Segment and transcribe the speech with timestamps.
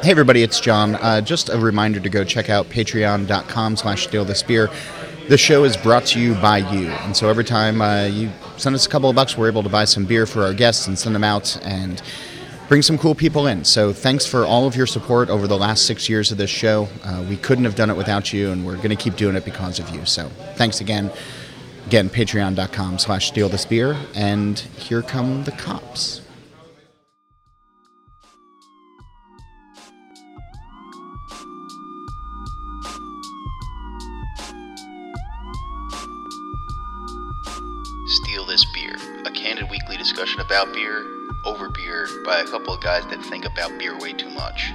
[0.00, 0.94] Hey everybody, it's John.
[0.94, 4.70] Uh, just a reminder to go check out patreon.com slash steal this beer.
[5.28, 6.86] This show is brought to you by you.
[6.88, 9.68] And so every time uh, you send us a couple of bucks, we're able to
[9.68, 12.00] buy some beer for our guests and send them out and
[12.68, 13.64] bring some cool people in.
[13.64, 16.88] So thanks for all of your support over the last six years of this show.
[17.02, 19.44] Uh, we couldn't have done it without you, and we're going to keep doing it
[19.44, 20.06] because of you.
[20.06, 21.10] So thanks again.
[21.86, 23.96] Again, patreon.com slash steal this beer.
[24.14, 26.20] And here come the cops.
[42.28, 44.70] By a couple of guys that think about beer way too much.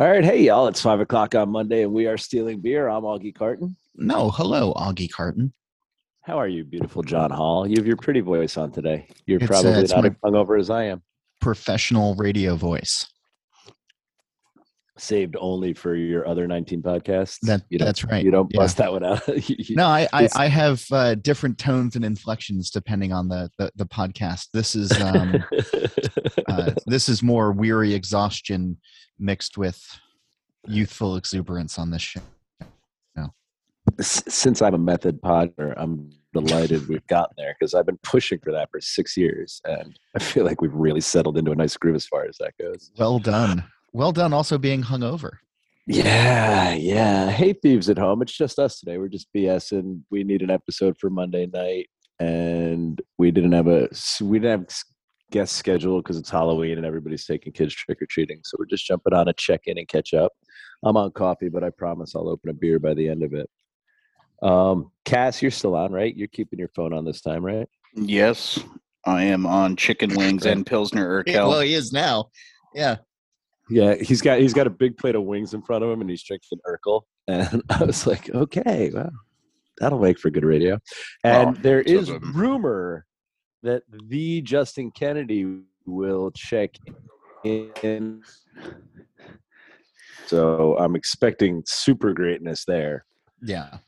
[0.00, 0.66] All right, hey y'all!
[0.66, 2.88] It's five o'clock on Monday, and we are stealing beer.
[2.88, 3.76] I'm Augie Carton.
[3.94, 5.52] No, hello, Augie Carton.
[6.28, 7.66] How are you, beautiful John Hall?
[7.66, 9.08] You have your pretty voice on today.
[9.24, 11.02] You're It's, uh, probably it's not as hungover as I am.
[11.40, 13.06] Professional radio voice.
[14.98, 17.38] Saved only for your other 19 podcasts.
[17.40, 18.22] That that's right.
[18.22, 18.58] You don't Yeah.
[18.60, 19.26] bust that one out.
[19.48, 23.72] You- No, I, I, I have uh, different tones and inflections depending on the, the,
[23.76, 24.48] the podcast.
[24.52, 25.42] This is um,
[26.46, 28.76] uh, this is more weary exhaustion
[29.18, 29.82] mixed with
[30.66, 32.20] youthful exuberance on this show.
[34.00, 38.52] Since I'm a method podder, I'm delighted we've gotten there because I've been pushing for
[38.52, 41.96] that for six years, and I feel like we've really settled into a nice groove
[41.96, 42.92] as far as that goes.
[42.96, 43.64] Well done.
[43.92, 44.32] Well done.
[44.32, 45.38] Also being hungover.
[45.86, 47.30] Yeah, yeah.
[47.30, 48.20] Hey, thieves at home.
[48.22, 48.98] It's just us today.
[48.98, 50.02] We're just BSing.
[50.10, 51.88] We need an episode for Monday night,
[52.20, 53.88] and we didn't have a
[54.20, 54.68] we didn't have
[55.30, 58.40] guest schedule because it's Halloween and everybody's taking kids trick or treating.
[58.44, 60.32] So we're just jumping on a check in and catch up.
[60.82, 63.48] I'm on coffee, but I promise I'll open a beer by the end of it.
[64.42, 66.14] Um, Cass, you're still on, right?
[66.16, 67.68] You're keeping your phone on this time, right?
[67.94, 68.58] Yes,
[69.04, 71.48] I am on chicken wings and Pilsner Urquell.
[71.48, 72.30] well, he is now.
[72.74, 72.96] Yeah.
[73.70, 76.08] Yeah, he's got he's got a big plate of wings in front of him, and
[76.08, 77.02] he's drinking Urquell.
[77.28, 79.10] And I was like, okay, well,
[79.78, 80.78] that'll make for good radio.
[81.24, 82.24] And Oh, there so is good.
[82.34, 83.04] rumor
[83.62, 86.70] that the Justin Kennedy will check
[87.44, 88.22] in.
[90.26, 93.04] So I'm expecting super greatness there.
[93.42, 93.78] Yeah.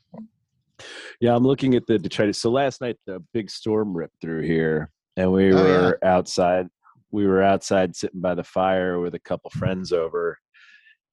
[1.19, 2.35] Yeah, I'm looking at the Detroit.
[2.35, 5.63] So last night the big storm ripped through here, and we Oh, yeah.
[5.81, 6.67] were outside.
[7.11, 10.37] We were outside sitting by the fire with a couple friends over,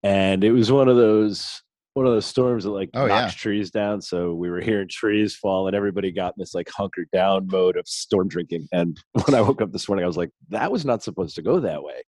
[0.03, 1.63] and it was one of those
[1.95, 4.01] one of those storms that like Oh, knocks trees down.
[4.01, 7.77] So we were hearing trees fall, and everybody got in this like hunkered down mode
[7.77, 8.69] of storm drinking.
[8.73, 8.97] And
[9.27, 11.59] when I woke up this morning, I was like, that was not supposed to go
[11.61, 12.01] that way.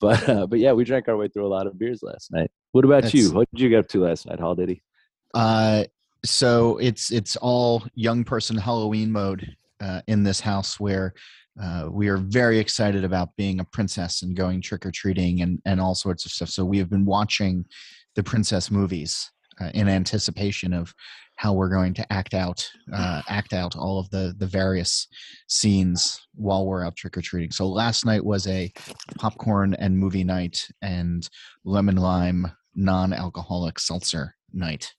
[0.00, 2.50] But uh, but yeah, we drank our way through a lot of beers last night.
[2.72, 3.32] What about you?
[3.32, 4.82] What did you get up to last night, Hall Diddy?
[5.34, 5.84] Uh,
[6.24, 11.14] so it's it's all young person Halloween mode uh, in this house where
[11.60, 15.60] uh, we are very excited about being a princess and going trick or treating and
[15.64, 16.48] and all sorts of stuff.
[16.48, 17.64] So we have been watching
[18.14, 19.30] the princess movies
[19.60, 20.94] uh, in anticipation of
[21.36, 25.06] how we're going to act out uh, act out all of the the various
[25.46, 27.52] scenes while we're out trick or treating.
[27.52, 28.72] So last night was a
[29.18, 31.28] popcorn and movie night and
[31.64, 34.94] lemon lime non-alcoholic seltzer night.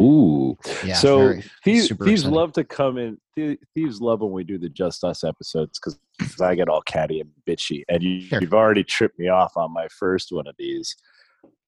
[0.00, 0.56] Ooh.
[0.84, 0.94] Yeah.
[0.94, 3.18] so very- thieves, thieves love to come in.
[3.36, 5.98] thie- Thieves love when we do the Just Us episodes because
[6.40, 8.40] I get all catty and bitchy, and you, Sure.
[8.40, 10.94] you've already tripped me off on my first one of these.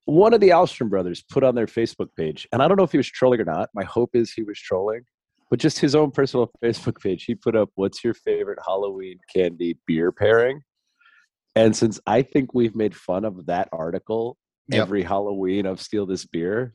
[0.04, 2.92] One of the Alstrom brothers put on their Facebook page, and I don't know if
[2.92, 3.68] he was trolling or not.
[3.74, 5.02] My hope is he was trolling,
[5.50, 7.24] but just his own personal Facebook page.
[7.24, 10.62] He put up, "What's your favorite Halloween candy beer pairing?"
[11.54, 14.38] And since I think we've made fun of that article
[14.70, 14.80] Yep.
[14.82, 16.74] every Halloween of Steal This Beer,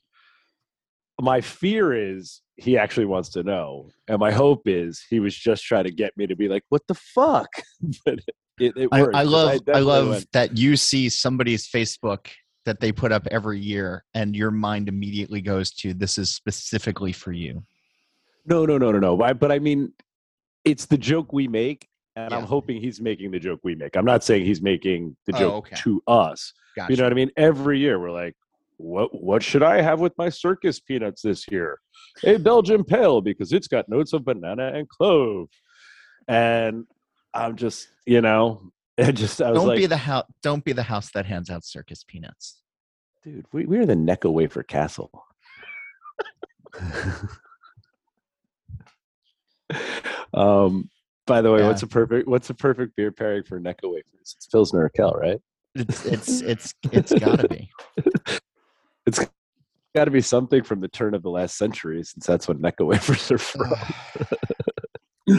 [1.23, 5.63] my fear is he actually wants to know, and my hope is he was just
[5.63, 7.47] trying to get me to be like, "What the fuck?"
[8.05, 8.19] but
[8.59, 11.67] it, it I, worked, I 'cause love I, definitely love went, that you see somebody's
[11.67, 12.27] Facebook
[12.65, 17.11] that they put up every year and your mind immediately goes to this is specifically
[17.11, 17.63] for you.
[18.45, 19.17] no, no, no, no, no.
[19.17, 19.91] But, but I mean,
[20.65, 23.95] it's the joke we make, and I'm hoping he's making the joke we make.
[23.97, 25.75] I'm not saying he's making the Oh, joke okay.
[25.77, 26.53] to us.
[26.75, 26.91] Gotcha.
[26.93, 27.31] You know what I mean?
[27.37, 28.35] Every year we're like,
[28.77, 31.79] what what should I have with my circus peanuts this year?
[32.25, 35.47] A Belgian pale because it's got notes of banana and clove.
[36.27, 36.85] And
[37.33, 40.71] I'm just, you know, and just I was don't like, be the house don't be
[40.73, 42.61] the house that hands out circus peanuts.
[43.23, 45.11] dude, we, we're the Necco wafer castle.
[50.33, 50.89] um
[51.25, 51.67] by the way, Yeah.
[51.67, 54.35] what's a perfect what's a perfect beer pairing for Necco wafers?
[54.37, 55.39] It's Pilsner Kel, right?
[55.75, 57.69] It's it's it's it's gotta be.
[59.05, 59.19] It's
[59.95, 62.85] got to be something from the turn of the last century, since that's when Necco
[62.87, 63.71] wafers are from.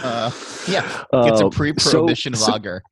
[0.02, 0.30] Uh,
[0.68, 2.82] yeah, it's a Um, pre-prohibition so- so- lager,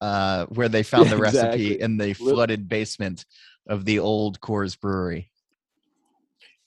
[0.00, 1.80] uh, where they found Yeah, the recipe exactly.
[1.80, 3.24] in the flooded basement
[3.68, 5.30] of the old Coors Brewery.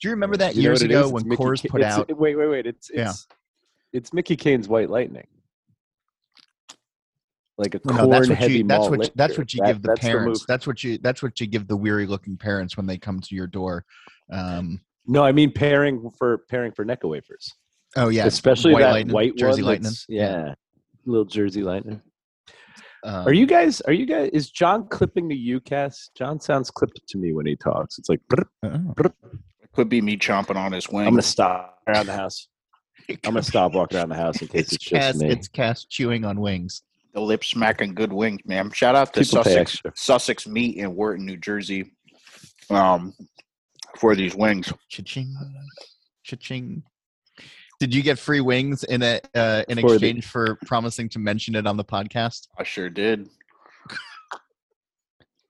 [0.00, 2.08] Do you remember that You years ago when Mickey Coors Ca- put it's- out?
[2.18, 2.66] Wait, wait, wait!
[2.66, 3.10] It's Yeah.
[3.10, 3.26] it's
[3.92, 5.26] it's Mickey Kane's White Lightning,
[7.58, 8.64] a Well, corn no, that's what heavy you.
[8.64, 9.10] That's malt what.
[9.14, 10.40] That's what you That- give the that's parents.
[10.40, 10.46] move.
[10.46, 10.98] that's what you.
[10.98, 13.84] That's what you give the weary-looking parents when they come to your door.
[14.30, 17.52] Um, no, I mean pairing for pairing for Necco wafers,
[17.96, 19.92] oh yeah, especially White that Lightning, white Jersey one Lightning.
[20.08, 20.54] Yeah,
[21.04, 22.02] little Jersey Lightning.
[23.04, 23.80] Um, Are you guys?
[23.82, 24.30] Are you guys?
[24.32, 26.08] Is John clipping the UCast?
[26.16, 27.98] John sounds clipped to me when he talks.
[27.98, 28.94] It's like brr, oh.
[29.74, 31.06] Could be me chomping on his wing.
[31.06, 32.48] I'm gonna stop around the house.
[33.08, 35.28] I'm gonna stop walking around the house in case It's it's, just me.
[35.30, 36.82] It's Cass chewing on wings.
[37.16, 38.70] The lip smacking good wings, man.
[38.72, 39.80] Shout out to People Sussex.
[39.94, 41.90] Sussex Meat in Wharton, New Jersey,
[42.68, 43.14] um,
[43.98, 44.70] for these wings.
[44.90, 45.34] Cha-ching,
[46.24, 46.82] cha-ching.
[47.80, 51.18] Did you get free wings in a uh, in For the- exchange for promising to
[51.18, 52.48] mention it on the podcast?
[52.58, 53.28] I sure did.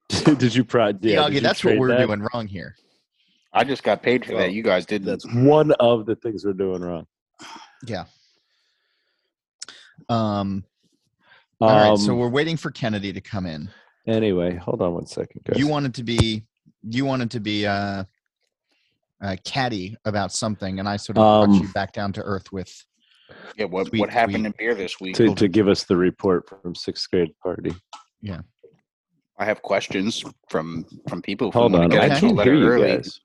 [0.38, 0.98] did you pride?
[1.04, 2.06] Yeah, Yagi, did you that's what we're that?
[2.06, 2.76] doing wrong here.
[3.52, 4.52] I just got paid for Well, that.
[4.52, 5.06] You guys didn't.
[5.06, 7.06] That's one of the things we're doing wrong.
[7.86, 8.04] Yeah.
[10.08, 10.62] Um.
[11.60, 11.98] All right.
[11.98, 13.70] So Um, we're waiting for Kennedy to come in.
[14.06, 15.58] anyway, hold on one second, guys.
[15.58, 16.44] You wanted to be.
[16.88, 18.04] You wanted to be uh,
[19.20, 22.52] uh, catty about something, and I sort of brought Um, you back down to earth
[22.52, 22.72] with.
[23.56, 24.46] yeah, what Tweet, what happened tweet.
[24.46, 25.16] in beer this week?
[25.16, 27.74] to, to give us the report from sixth grade party.
[28.20, 28.42] Yeah,
[29.38, 32.26] I have questions from from people Hold want on, I get Okay.
[32.26, 32.96] into a can't hear you early.
[32.96, 33.20] guys.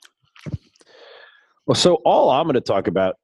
[1.68, 3.16] Well, so all I'm going to talk about.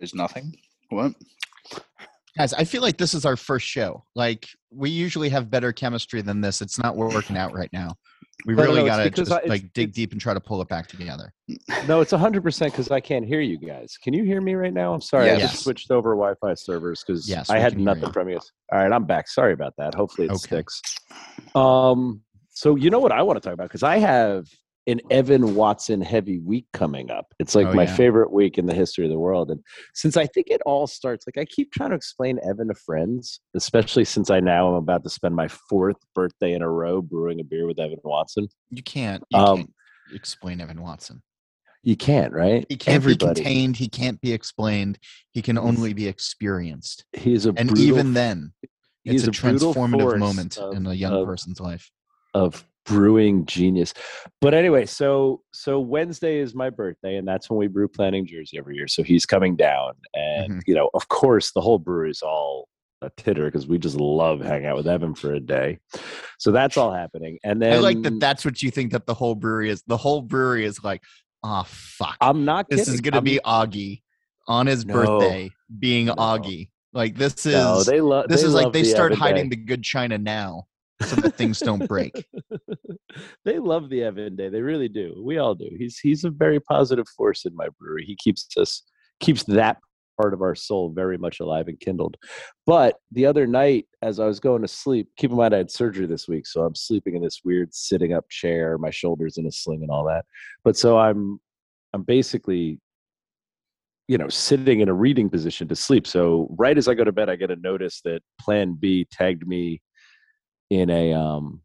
[0.00, 0.56] Is nothing.
[0.88, 1.12] What?
[2.36, 4.04] Guys, I feel like this is our first show.
[4.14, 6.62] Like we usually have better chemistry than this.
[6.62, 7.94] It's not working out right now.
[8.46, 10.60] We No, really no, got to just I- like dig deep and try to pull
[10.62, 11.32] it back together.
[11.86, 13.96] No, it's 100% because I can't hear you guys.
[14.02, 14.94] Can you hear me right now?
[14.94, 15.30] I'm sorry.
[15.30, 18.12] I just switched over Wi Fi servers because Yes, I had nothing you.
[18.12, 18.40] from you.
[18.72, 19.28] All right, I'm back.
[19.28, 19.94] Sorry about that.
[19.94, 20.38] Hopefully it Okay.
[20.38, 20.80] sticks.
[21.54, 24.46] Um, so you know what I want to talk about because I have
[24.86, 27.26] an Evan Watson heavy week coming up.
[27.38, 27.94] It's like Oh, my yeah.
[27.96, 29.50] favorite week in the history of the world.
[29.50, 29.60] And
[29.94, 33.40] since I think it all starts, like I keep trying to explain Evan to friends,
[33.54, 37.38] especially since I now am about to spend my fourth birthday in a row brewing
[37.40, 38.48] a beer with Evan Watson.
[38.70, 39.22] You can't.
[39.30, 39.72] You Um, can't
[40.14, 41.22] explain Evan Watson.
[41.84, 42.64] You can't, right?
[42.68, 43.34] He can't Everybody.
[43.40, 43.76] be contained.
[43.76, 44.98] He can't be explained.
[45.32, 47.04] He can only be experienced.
[47.12, 48.52] He's a And brutal even then,
[49.04, 51.90] he's it's a, a transformative moment of- in a young of- person's life.
[52.34, 53.94] of brewing genius.
[54.40, 58.58] But anyway, so so Wednesday is my birthday, and that's when we brew Planning Jersey
[58.58, 58.88] every year.
[58.88, 60.60] So he's coming down, and Mhm.
[60.66, 62.68] you know, of course, the whole brewery's all
[63.02, 65.78] a titter because we just love hanging out with Evan for a day.
[66.38, 68.20] So that's all happening, and then I like that.
[68.20, 69.82] That's what you think that the whole brewery is.
[69.86, 71.02] The whole brewery is like,
[71.42, 72.68] oh fuck, I'm not.
[72.70, 72.94] this kidding.
[72.94, 74.02] is gonna I'm- be Augie
[74.48, 74.94] on his No.
[74.94, 76.14] birthday being No.
[76.14, 76.68] Augie.
[76.92, 78.28] Like this is No, they love.
[78.28, 79.56] this they is like they the start hiding Day.
[79.56, 80.64] the good china now
[81.02, 82.24] so that things don't break.
[83.44, 84.48] they love the Evan Day.
[84.48, 85.22] They really do.
[85.24, 85.70] We all do.
[85.78, 88.04] He's he's a very positive force in my brewery.
[88.04, 88.82] He keeps us
[89.20, 89.78] keeps that
[90.20, 92.16] part of our soul very much alive and kindled.
[92.66, 95.70] But the other night, as I was going to sleep, keep in mind I had
[95.70, 99.46] surgery this week, so I'm sleeping in this weird sitting up chair, my shoulders in
[99.46, 100.24] a sling and all that.
[100.64, 101.40] But so I'm
[101.92, 102.78] I'm basically
[104.08, 107.12] you know sitting in a reading position to sleep so right as i go to
[107.12, 109.80] bed i get a notice that plan b tagged me
[110.72, 111.60] in a um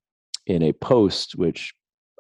[0.48, 1.74] in a post which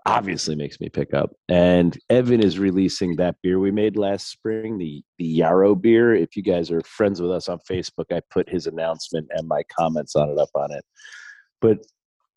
[0.06, 4.78] obviously makes me pick up and evan is releasing that beer we made last spring
[4.78, 6.16] the the yarrow beer.
[6.16, 9.64] If you guys are friends with us on facebook i put his announcement and my
[9.78, 10.86] comments on it up on it.
[11.60, 11.80] But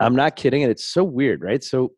[0.01, 1.63] i'm not kidding and it's so weird right?
[1.63, 1.93] So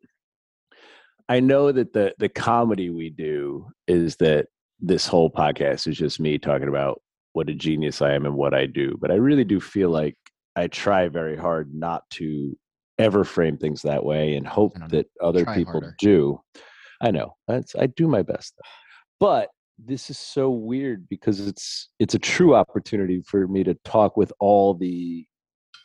[1.28, 4.46] i know that the the comedy we do is that
[4.78, 8.54] this whole podcast is just me talking about what a genius i am and what
[8.54, 10.16] i do but i really do feel like
[10.56, 12.56] i try very hard not to
[12.98, 14.98] ever frame things that way and hope I don't know.
[14.98, 15.96] that other people harder.
[15.98, 16.40] do.
[17.00, 17.34] I know.
[17.48, 18.54] That's i do my best
[19.20, 24.16] but this is so weird because it's it's a true opportunity for me to talk
[24.16, 25.26] with all the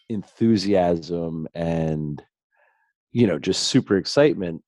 [0.09, 2.23] enthusiasm and
[3.11, 4.61] you know just super excitement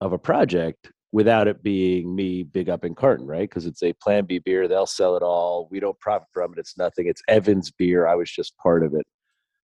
[0.00, 3.48] of a project without it being me big up in carton right?
[3.48, 6.58] Because it's a plan b beer they'll sell it all we don't profit from it
[6.58, 9.06] it's nothing it's evan's beer i was just part of it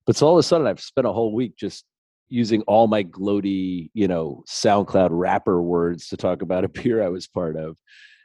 [0.07, 1.85] but so all of a sudden i've spent a whole week just
[2.29, 7.09] using all my gloaty you know soundcloud rapper words to talk about a beer i
[7.09, 7.77] was part of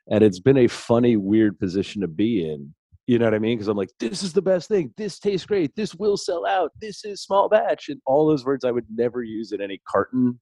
[0.09, 2.73] and it's been a funny weird position to be in
[3.07, 3.57] You know what I mean?
[3.57, 4.93] Because I'm like, this is the best thing.
[4.95, 5.75] This tastes great.
[5.75, 6.71] This will sell out.
[6.79, 10.39] This is small batch, and all those words I would never use in any carton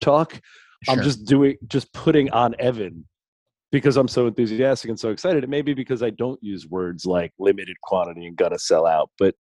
[0.00, 0.40] talk.
[0.88, 3.06] I'm just doing, just putting on Evan
[3.70, 5.44] because I'm so enthusiastic and so excited.
[5.44, 9.10] It may be because I don't use words like limited quantity and gonna sell out,
[9.18, 9.34] but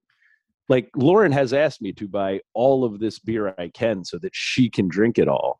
[0.70, 4.36] like Lauren has asked me to buy all of this beer I can so that
[4.36, 5.60] she can drink it all,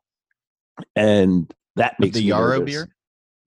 [0.94, 2.74] and that makes the Yarrow nervous.
[2.74, 2.88] beer.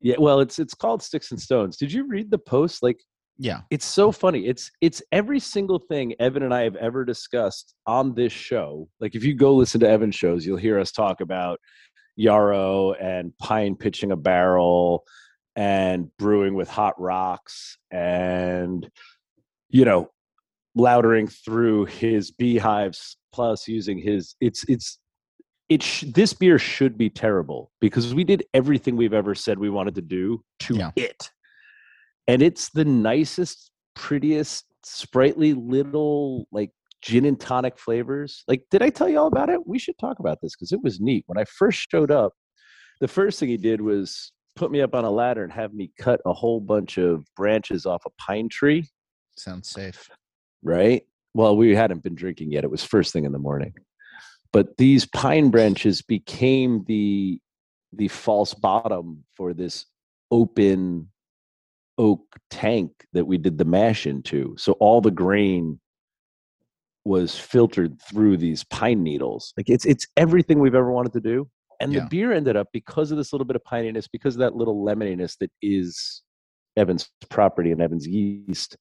[0.02, 1.76] Yeah, well, it's it's called Sticks and Stones.
[1.78, 2.82] Did you read the post?
[2.82, 3.02] Like,
[3.38, 3.62] Yeah.
[3.70, 4.46] it's so funny.
[4.48, 8.88] It's it's every single thing Evan and I have ever discussed on this show.
[9.02, 11.60] Like, if you go listen to Evan's shows, you'll hear us talk about
[12.16, 15.04] Yarrow and Pine pitching a barrel
[15.56, 18.90] and brewing with hot rocks and
[19.70, 20.10] you know
[20.78, 25.00] lautering through his beehives plus using his it's it's
[25.70, 29.70] it sh- this beer should be terrible because we did everything we've ever said we
[29.70, 30.92] wanted to do to Yeah.
[30.96, 31.30] it.
[32.28, 36.72] And it's the nicest prettiest sprightly little like
[37.02, 38.44] gin and tonic flavors.
[38.48, 39.66] Like did i tell you all about it?
[39.68, 41.24] We should talk about this because it was neat.
[41.28, 42.34] When i first showed up
[43.00, 45.92] the first thing he did was put me up on a ladder and have me
[46.00, 48.86] cut a whole bunch of branches off a pine tree.
[49.38, 50.10] Sounds safe.
[50.64, 51.04] Right?
[51.34, 52.64] Well, we hadn't been drinking yet.
[52.64, 53.74] It was first thing in the morning.
[54.52, 57.40] But these pine branches became the
[57.94, 59.86] the false bottom for this
[60.32, 61.10] open
[61.98, 64.56] oak tank that we did the mash into.
[64.58, 65.80] So all the grain
[67.06, 69.54] was filtered through these pine needles.
[69.58, 71.50] Like it's it's everything we've ever wanted to do.
[71.82, 72.02] And Yeah.
[72.02, 74.84] the beer ended up because of this little bit of pininess, because of that little
[74.84, 76.22] lemoniness that is
[76.78, 78.78] Evan's property and Evan's yeast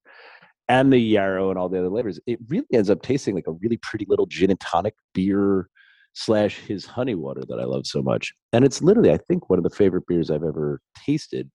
[0.68, 3.52] and the yarrow and all the other flavors, it really ends up tasting like a
[3.52, 5.68] really pretty little gin and tonic beer
[6.12, 8.32] slash his honey water that I love so much.
[8.52, 11.50] And it's literally, I think, one of the favorite beers I've ever tasted.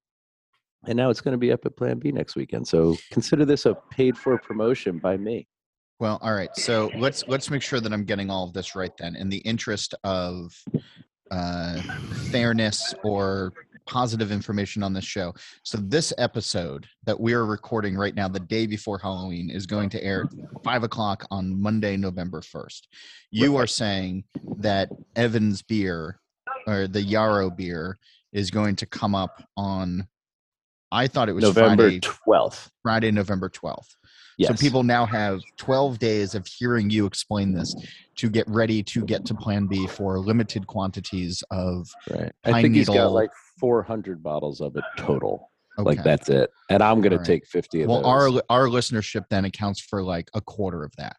[0.88, 2.67] And now it's going to be up at Plan B next weekend.
[2.67, 5.48] So consider this a paid for promotion by me.
[6.00, 6.53] Well, all right.
[6.55, 9.15] So let's let's make sure that I'm getting all of this right then.
[9.15, 10.51] In the interest of
[11.32, 11.82] uh,
[12.32, 13.53] fairness or
[13.86, 15.34] positive information on this show.
[15.63, 20.04] So this episode that we're recording right now, the day before Halloween, is going to
[20.04, 22.88] air at five o'clock on Monday, November first.
[23.32, 24.24] You are saying
[24.58, 26.20] that Evans beer
[26.68, 27.98] or the Yarrow beer
[28.32, 30.08] is going to come up on.
[30.92, 32.70] I thought it was November Friday, 12th.
[32.84, 33.96] Friday, November twelfth.
[34.38, 34.50] Yes.
[34.50, 37.75] So people now have 12 days of hearing you explain this
[38.16, 41.88] to get ready to get to Plan B for limited quantities of.
[42.10, 42.32] Right.
[42.44, 45.52] I Pine think he's got like 400 bottles of it total.
[45.80, 45.86] Okay.
[45.90, 46.52] Like that's it.
[46.70, 48.42] And I'm going to take 50 of well, those.
[48.50, 51.18] our our listenership then accounts for like a quarter of that.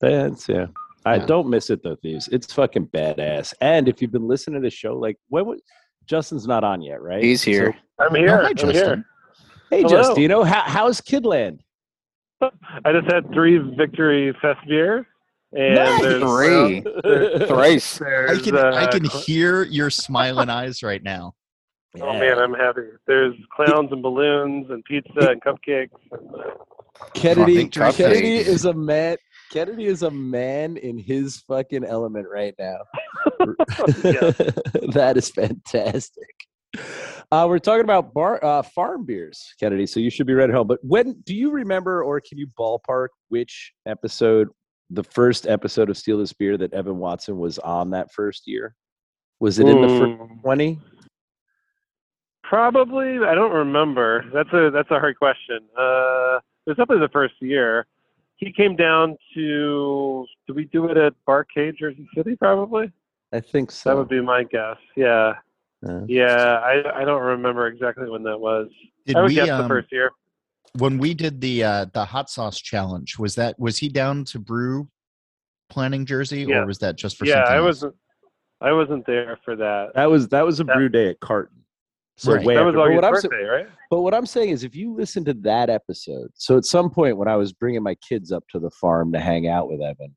[0.00, 0.66] That's yeah.
[1.04, 1.26] I Yeah.
[1.26, 2.28] don't miss it though, thieves.
[2.28, 3.54] It's fucking badass.
[3.60, 5.60] And if you've been listening to the show, like when would
[6.06, 7.22] Justin's not on yet, right?
[7.22, 7.76] He's here.
[8.00, 8.42] I'm Oh, here.
[8.42, 8.72] hi, I'm Justin.
[8.74, 9.04] here.
[9.70, 10.14] Hey Hello.
[10.14, 11.60] Justino, how, how's Kidland?
[12.40, 15.06] I just had three Victory Fest beer,
[15.52, 16.02] and Nice.
[16.02, 16.84] there's Three.
[17.02, 18.00] there's, Thrice.
[18.00, 21.34] I there's, can I uh, can hear your smiling eyes right now.
[21.98, 22.82] Oh man, I'm happy.
[23.06, 25.88] There's clowns and balloons and pizza and cupcakes.
[26.12, 26.50] Uh,
[27.14, 29.16] Kennedy, Victory Kennedy is a man.
[29.50, 32.76] Kennedy is a man in his fucking element right now.
[34.92, 36.34] That is fantastic.
[37.32, 39.86] Uh, we're talking about bar, uh, farm beers, Kennedy.
[39.86, 40.66] So you should be right at home.
[40.66, 44.48] But when do you remember, or can you ballpark which episode,
[44.90, 48.76] the first episode of Steal This Beer that Evan Watson was on that first year?
[49.40, 50.78] Was it in the first mm, twenty?
[52.42, 54.24] Probably, I don't remember.
[54.32, 55.58] That's a that's a hard question.
[55.76, 57.86] Uh, it was definitely the first year.
[58.36, 60.26] He came down to.
[60.46, 62.36] Did we do it at Barcade, Jersey City?
[62.36, 62.92] Probably.
[63.32, 63.90] I think so.
[63.90, 64.76] That would be my guess.
[64.96, 65.32] Yeah,
[65.86, 66.60] Uh, yeah.
[66.64, 68.68] I I don't remember exactly when that was.
[69.06, 70.10] Did I would we guess um, the first year.
[70.78, 73.18] when we did the uh, the hot sauce challenge?
[73.18, 74.88] Was that was he down to brew
[75.68, 76.58] planning Jersey Yeah.
[76.58, 77.64] or was that just for Yeah, something I else?
[77.66, 77.94] wasn't.
[78.60, 79.90] I wasn't there for that.
[79.94, 81.52] That was that was a That- brew day at Carton.
[82.18, 82.46] So Right.
[82.46, 82.78] way that was after.
[82.78, 83.66] But Augie's what, I'm, sa- birthday, right?
[83.90, 87.18] but what I'm saying is, if you listen to that episode, so at some point
[87.18, 90.16] when I was bringing my kids up to the farm to hang out with Evan,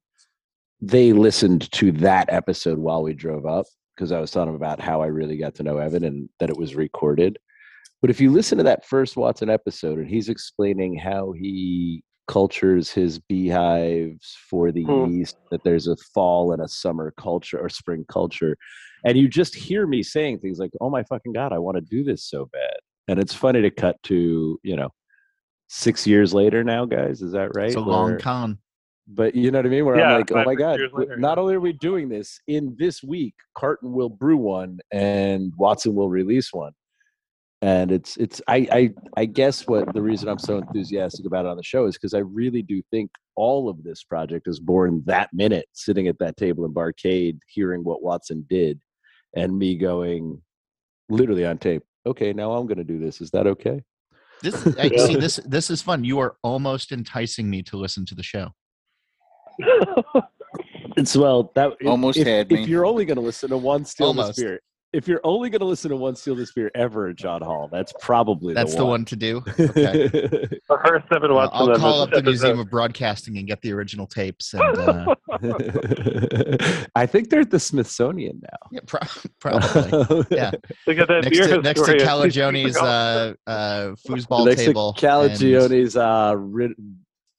[0.81, 3.65] they listened to that episode while we drove up
[3.99, 6.49] because I was telling them about how I really got to know Evan and that
[6.49, 7.37] it was recorded.
[8.01, 12.89] But if you listen to that first Watson episode and he's explaining how he cultures
[12.91, 15.07] his beehives for the Hmm.
[15.11, 18.55] yeast, that there's a fall and a summer culture or spring culture,
[19.03, 21.81] and you just hear me saying things like, "Oh my fucking god, I want to
[21.81, 22.77] do this so bad,"
[23.09, 24.89] and it's funny to cut to you know
[25.67, 27.21] six years later now, guys.
[27.21, 27.67] Is that right?
[27.67, 28.59] It's a long Where- con.
[29.09, 29.85] But you know what I mean?
[29.85, 30.79] Where Yeah, I'm like, oh my god!
[30.93, 35.51] later, not only are we doing this in this week, Carton will brew one and
[35.57, 36.73] Watson will release one.
[37.61, 41.49] and it's it's I, I i guess what the reason i'm so enthusiastic about it
[41.49, 45.03] on the show is because i really do think all of this project is born
[45.07, 48.79] that minute sitting at that table in barcade hearing what watson did
[49.35, 50.41] and me going
[51.09, 53.83] literally on tape okay now i'm going to do this is that okay
[54.41, 56.03] This I, see this this is fun.
[56.03, 58.51] You are almost enticing me to listen to the show.
[60.97, 62.65] It's well that Almost if, had if me.
[62.65, 64.39] you're only going to listen to one steal the Almost.
[64.39, 64.61] spirit
[64.91, 67.69] if you're only going to listen to one Steel the spirit ever at john hall
[67.71, 69.43] that's probably That's the the one, one to do.
[69.59, 70.07] Okay.
[70.07, 74.07] The first seven Watson I'll call up the Museum of Broadcasting and get the original
[74.07, 74.53] tapes.
[74.53, 75.15] And uh,
[76.95, 78.57] I think they're at the Smithsonian now.
[78.71, 78.99] yeah, pro-
[79.39, 80.25] probably.
[80.31, 80.51] Yeah.
[80.87, 82.75] They got that next to next to historian.
[82.75, 84.93] Uh, uh, foosball Next table.
[84.93, 86.73] to Calagione's uh, rid-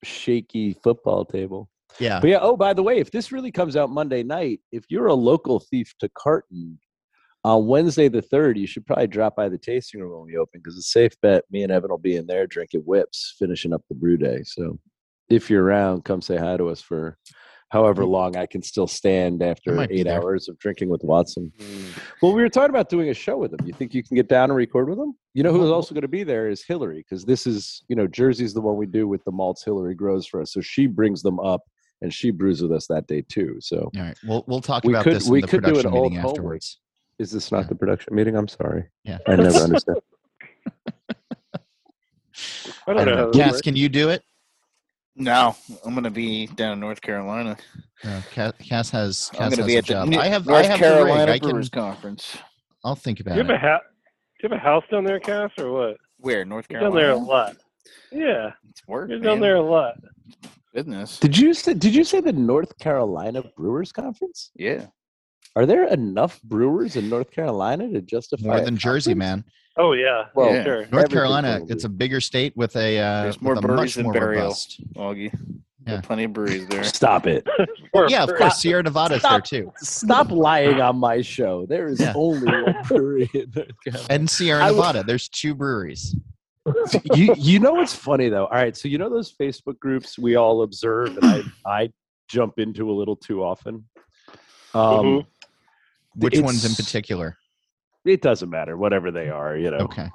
[0.04, 1.68] shaky football table.
[1.98, 4.84] Yeah, But yeah, oh, by the way, if this really comes out Monday night, if
[4.88, 6.78] you're a local thief to Carton,
[7.44, 10.60] on Wednesday the 3rd, you should probably drop by the tasting room when we open
[10.60, 11.44] because it's a safe bet.
[11.50, 14.42] Me and Evan will be in there drinking whips, finishing up the brew day.
[14.44, 14.78] So
[15.30, 17.16] if you're around, come say hi to us for
[17.70, 21.52] however long I can still stand after eight hours of drinking with Watson.
[21.56, 21.98] Mm.
[22.20, 23.64] Well, we were talking about doing a show with him.
[23.64, 25.14] You think you can get down and record with him?
[25.34, 28.08] You know who's also going to be there is Hillary because this is, you know,
[28.08, 30.52] Jersey's the one we do with the malts Hillary grows for us.
[30.52, 31.62] So she brings them up
[32.02, 33.56] and she brews with us that day too.
[33.60, 34.16] So all right.
[34.24, 36.04] We'll we'll talk We about could- this in we the could do an production old
[36.12, 36.36] meeting homework.
[36.38, 36.78] afterwards.
[37.18, 37.66] is this not Yeah.
[37.68, 38.36] the production meeting?
[38.36, 38.84] I'm sorry.
[39.04, 39.18] Yeah.
[39.26, 39.98] I never understand.
[42.86, 43.30] I don't know.
[43.30, 44.22] Cass, can you do it?
[45.16, 45.54] No,
[45.84, 47.56] I'm gonna be down in North Carolina.
[48.02, 49.30] Uh, Cass, Cass has.
[49.34, 50.08] I'm Cass gonna has be a at the job.
[50.08, 50.46] New- I have.
[50.46, 51.34] North I have Carolina the rig.
[51.34, 51.50] I can.
[51.50, 52.38] Brewers Conference.
[52.84, 53.60] I'll think Do about you have a it.
[53.60, 53.80] ha-
[54.40, 55.96] Do you have a house down there, Cass, or what?
[56.18, 57.56] Where North You're down there a lot.
[58.10, 59.26] Yeah, It's work, you're man.
[59.26, 59.96] down there a lot.
[60.74, 61.18] Business.
[61.18, 64.50] Did you say did you say the North Carolina Brewers Conference?
[64.54, 64.86] Yeah.
[65.56, 69.44] Are there enough brewers in North Carolina to justify More than Jersey, man.
[69.76, 70.62] Oh yeah, Well, Yeah.
[70.64, 70.76] sure.
[70.76, 73.80] North Everything's Carolina, it's a bigger state with a uh, There's more with a breweries
[73.90, 74.42] much than more burial.
[74.44, 74.80] robust.
[74.94, 75.32] Augie.
[75.86, 76.00] Yeah.
[76.02, 76.84] plenty of breweries there.
[76.84, 77.46] Stop it.
[78.08, 81.66] Yeah, of course, Sierra Nevada's there too, Stop lying on my show.
[81.66, 82.12] There is Yeah.
[82.14, 84.06] only one brewery in North Carolina.
[84.10, 85.02] and Sierra I would- Nevada.
[85.02, 86.14] There's two breweries.
[87.14, 88.44] You you know what's funny though?
[88.46, 91.92] All right, so you know those Facebook groups we all observe and I I
[92.28, 93.86] jump into a little too often.
[94.74, 95.26] Um Mhm.
[96.16, 97.36] Which ones in particular?
[98.04, 99.78] it doesn't matter, whatever they are, you know.
[99.78, 100.08] Okay,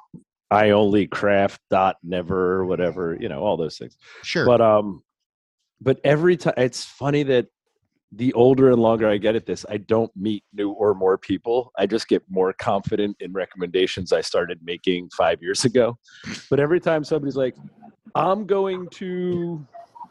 [0.51, 3.97] I only craft dot never, whatever, you know, all those things.
[4.23, 4.45] sure.
[4.45, 5.03] But um
[5.81, 7.47] but every time it's funny that
[8.11, 11.71] the older and longer I get at this, I don't meet new or more people.
[11.77, 15.97] I just get more confident in recommendations I started making five years ago.
[16.49, 17.55] But every time somebody's like,
[18.13, 19.65] I'm going to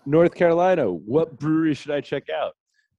[0.07, 2.53] North Carolina, what brewery should I check out?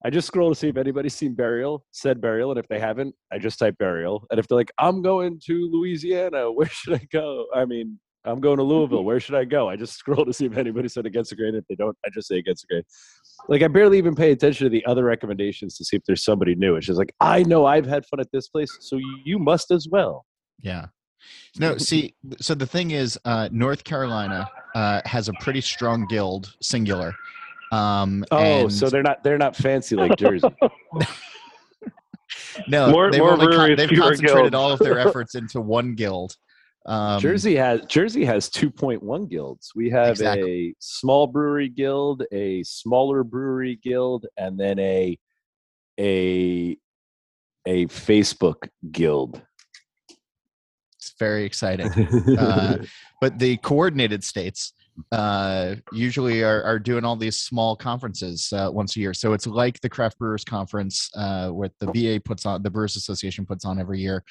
[0.04, 3.16] I just scroll to see if anybody's seen Burial, said Burial, and if they haven't,
[3.32, 4.26] I just type Burial.
[4.30, 7.48] And if they're like, I'm going to Louisiana, where should I go?
[7.56, 9.04] I mean, I'm going to Louisville.
[9.04, 9.70] Where should I go?
[9.70, 11.56] I just scroll to see if anybody said against the grain.
[11.56, 12.84] If they don't, I just say against the grain.
[13.48, 16.56] Like I barely even pay attention to the other recommendations to see if there's somebody
[16.56, 16.76] new.
[16.76, 19.88] It's just like I know I've had fun at this place, so you must as
[19.90, 20.26] well.
[20.62, 20.88] Yeah.
[21.60, 26.54] No, see, so the thing is, uh, North Carolina uh, has a pretty strong guild,
[26.62, 27.16] singular.
[27.72, 30.48] Um, Oh, and so they're not they're not fancy like Jersey.
[32.68, 34.56] no, More- they've more only con- they've concentrated guilds.
[34.56, 36.36] all of their efforts into one guild.
[36.88, 39.72] Um, Jersey has Jersey has 2.1 guilds.
[39.76, 40.70] We have Exactly.
[40.70, 45.18] a small brewery guild, a smaller brewery guild, and then a
[46.00, 46.78] a
[47.66, 49.42] a Facebook guild.
[50.98, 51.92] It's very exciting.
[52.38, 52.78] Uh,
[53.22, 54.74] but the coordinated states
[55.12, 59.14] uh, usually are, are doing all these small conferences uh, once a year.
[59.14, 62.96] So it's like the Craft Brewers Conference, uh, what the BA puts on, the Brewers
[62.96, 64.24] Association puts on every year,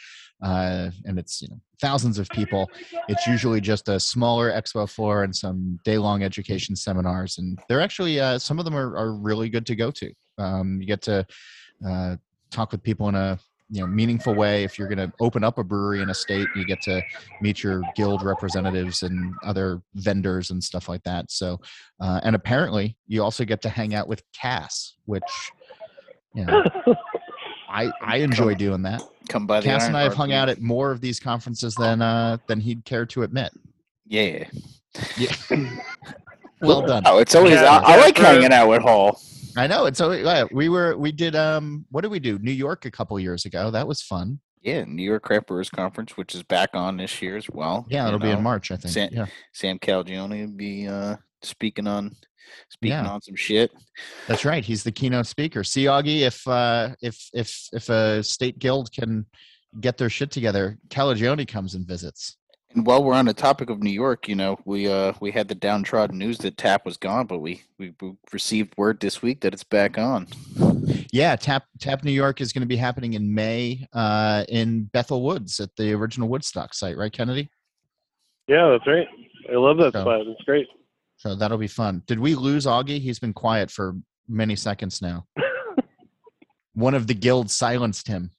[0.43, 2.71] uh, and it's you know thousands of people.
[3.09, 8.21] It's usually just a smaller expo floor and some day-long education seminars, and they're actually
[8.21, 10.13] uh, some of them are, are really good to go to.
[10.39, 11.27] Um, you get to
[11.87, 12.17] uh,
[12.51, 13.39] talk with people in a
[13.71, 14.65] you know meaningful way.
[14.65, 17.03] If you're going to open up a brewery in a state you get to
[17.41, 21.31] meet your guild representatives and other vendors and stuff like that.
[21.31, 21.61] So
[22.01, 25.23] uh, and apparently you also get to hang out with Cass which
[26.35, 26.65] you know
[27.69, 29.03] i i enjoy doing that.
[29.29, 31.75] Come by the cass and i have Ironheart hung out at more of these conferences
[31.75, 33.53] than uh than he'd care to admit.
[34.07, 34.49] Yeah.
[35.17, 35.35] yeah.
[36.65, 37.03] Well done.
[37.07, 37.55] Oh, it's always.
[37.55, 39.21] Yeah, I, I like hanging out with Hall.
[39.57, 42.53] I know And so yeah, we were we did um what did we do new
[42.53, 46.35] york a couple years ago that was fun Yeah, New York Craft Brewers Conference, which
[46.35, 47.87] is back on this year as well.
[47.91, 51.87] yeah it'll be in march i think San- yeah Sam Calagione will be uh, speaking
[51.87, 52.15] on
[52.71, 53.09] speaking Yeah.
[53.11, 53.71] on some shit.
[54.29, 54.63] That's right.
[54.65, 55.65] He's the keynote speaker.
[55.65, 59.25] See, Augie, if uh, if if if a state guild can
[59.81, 62.37] get their shit together, Calagione comes and visits.
[62.75, 65.47] And while we're on the topic of New York, you know, we uh we had
[65.49, 69.41] the downtrodden news that Tap was gone, but we we, we received word this week
[69.43, 70.27] that it's back on.
[71.13, 75.23] Yeah, Tap Tap New York is going to be happening in May uh, in Bethel
[75.23, 77.49] Woods at the original Woodstock site, right, Kennedy?
[78.49, 79.07] Yeah, that's right.
[79.51, 80.21] I love that So- spot.
[80.27, 80.67] It's great.
[81.17, 82.03] So that'll be fun.
[82.07, 83.01] Did we lose Augie?
[83.01, 83.95] He's been quiet for
[84.29, 85.25] many seconds now.
[86.75, 88.33] One of the guild silenced him.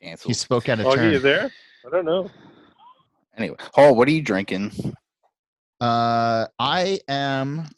[0.00, 0.28] Canceled.
[0.30, 1.12] He spoke out of Augie, turn.
[1.12, 1.50] you there?
[1.86, 2.30] I don't know.
[3.36, 4.72] Anyway, Hall, what are you drinking?
[5.80, 7.68] Uh, I am.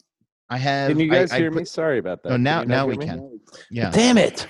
[0.49, 0.89] I have.
[0.89, 1.65] Can you guys I hear put- me?
[1.65, 2.29] Sorry about that.
[2.29, 3.05] No, now- now we me?
[3.05, 3.39] can.
[3.71, 3.89] Yeah.
[3.91, 4.47] Damn it!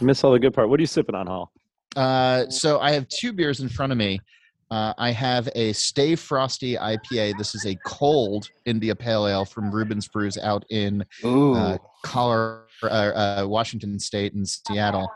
[0.00, 0.68] I Miss all the good part.
[0.68, 1.52] What are you sipping on, Hall?
[1.96, 4.18] Uh, so I have two beers in front of me.
[4.70, 7.36] Uh, I have a Stay Frosty IPA.
[7.36, 12.64] This is a cold India Pale Ale from Reuben's Brews out in Ooh, uh, Colorado,
[12.84, 12.86] uh,
[13.42, 15.10] uh, Washington State and Seattle.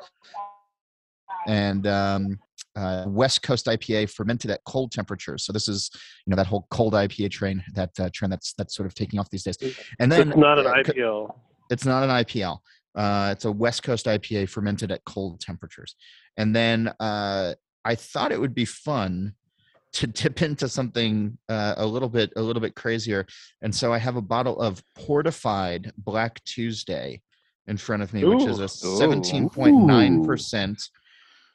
[1.47, 2.39] And um,
[2.77, 5.45] uh, West Coast IPA fermented at cold temperatures.
[5.45, 5.91] So this is,
[6.27, 9.19] you know, that whole cold IPA train, that uh, trend that's that's sort of taking
[9.19, 9.59] off these days.
[9.99, 11.35] And then it's not an IPL.
[11.71, 12.59] it's not an IPL.
[12.95, 15.97] Uh, it's a West Coast IPA fermented at cold temperatures.
[16.37, 19.35] And then uh, I thought it would be fun
[19.95, 23.27] to dip into something uh, a little bit a little bit crazier.
[23.62, 27.23] And so I have a bottle of Portified Black Tuesday
[27.67, 30.83] in front of me, which is a seventeen point nine percent.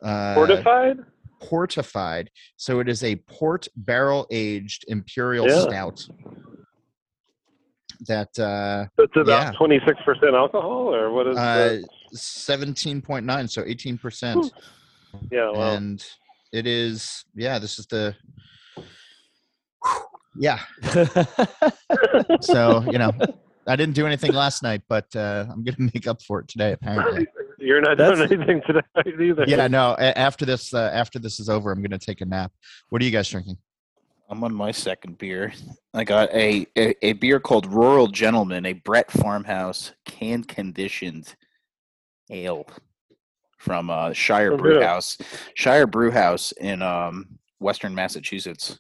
[0.04, 0.98] Uh, Fortified?
[1.44, 2.28] portified.
[2.58, 5.66] So it is a port barrel aged imperial Yeah.
[5.68, 6.00] stout.
[8.08, 11.78] That uh, It's about 26% alcohol, or what is uh,
[12.14, 14.44] seventeen point nine, so eighteen percent,
[15.32, 16.04] Yeah, well, and
[16.52, 17.60] it is yeah.
[17.60, 18.16] This is the
[20.36, 20.60] yeah.
[22.42, 23.12] So you know,
[23.68, 26.72] I didn't do anything last night, but uh, I'm gonna make up for it today.
[26.72, 27.28] Apparently,
[27.62, 29.45] you're not That's- doing anything today either.
[29.47, 29.67] yeah.
[29.67, 32.52] No, after this uh, after this is over, I'm gonna take a nap.
[32.89, 33.58] What are you guys drinking?
[34.30, 35.52] I'm on my second beer.
[35.93, 41.36] I got a, a, a beer called Rural Gentleman, a Brett Farmhouse can conditioned
[42.30, 42.65] ale
[43.58, 44.82] from uh, Shire From Brew who?
[44.86, 45.17] House.
[45.56, 48.80] Shire Brew House in um, Western Massachusetts.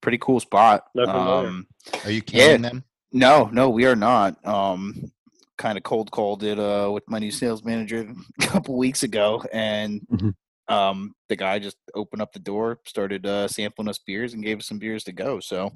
[0.00, 0.84] Pretty cool spot.
[1.06, 1.66] Um,
[2.04, 2.84] Are you canning them?
[3.12, 4.42] no, no, we are not.
[4.46, 5.12] Um,
[5.60, 8.00] kind of cold called it uh, with my new sales manager
[8.42, 10.32] a couple weeks ago, and Mhm.
[10.68, 14.58] um, the guy just opened up the door, started uh, sampling us beers, and gave
[14.60, 15.38] us some beers to go.
[15.40, 15.70] So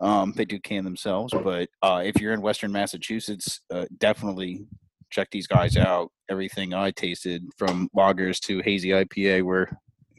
[0.00, 4.64] um, they do can themselves, but uh, if you're in Western Massachusetts, uh, definitely
[5.10, 6.10] check these guys out.
[6.30, 9.68] Everything I tasted, from lagers to hazy IPA, were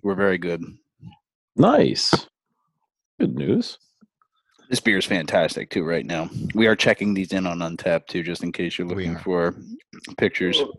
[0.03, 0.61] were very good.
[1.55, 2.11] nice.
[3.19, 3.77] Good news.
[4.71, 5.83] This beer is fantastic too.
[5.83, 9.17] Right now, we are checking these in on Untappd too, just in case you're looking
[9.17, 9.53] for
[10.17, 10.61] pictures.
[10.61, 10.69] and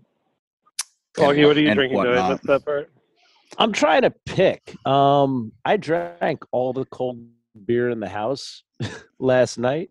[1.18, 2.02] Augie, what are you drinking?
[2.02, 2.90] Did I miss that part?
[3.58, 4.74] I'm trying to pick.
[4.86, 7.22] Um, I drank all the cold
[7.66, 8.62] beer in the house
[9.18, 9.90] last night,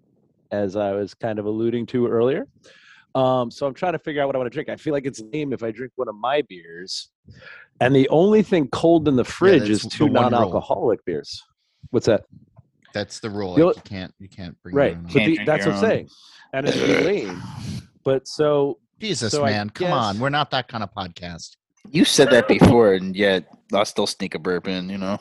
[0.52, 2.48] as I was kind of alluding to earlier.
[3.14, 4.68] Um, so I'm trying to figure out what I want to drink.
[4.68, 7.12] I feel like it's lame if I drink one of my beers,
[7.80, 10.32] and the only thing cold in the fridge that's is two the one rule.
[10.32, 11.44] non-alcoholic beers.
[11.92, 12.24] What's that?
[12.94, 13.58] That's the rule.
[13.58, 15.06] You'll- Like, you can't you can't bring Right, your own.
[15.08, 16.10] Can't the, that's your what I'm saying,
[16.54, 17.42] and it's lame.
[18.04, 20.20] But so Jesus, so I man, come on.
[20.20, 21.56] We're not that kind of podcast.
[21.90, 24.90] You said that before, and yet I'll still sneak a burp in.
[24.90, 25.20] You know, all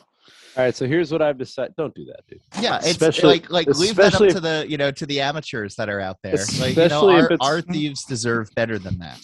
[0.57, 0.75] right.
[0.75, 1.75] So here's what I've decided.
[1.77, 2.39] Don't do that, dude.
[2.61, 5.21] Yeah, it's Especially- like like leave that up especially to the you know to the
[5.21, 6.33] amateurs that are out there.
[6.59, 9.19] Like you know, Especially our, our thieves deserve better than that.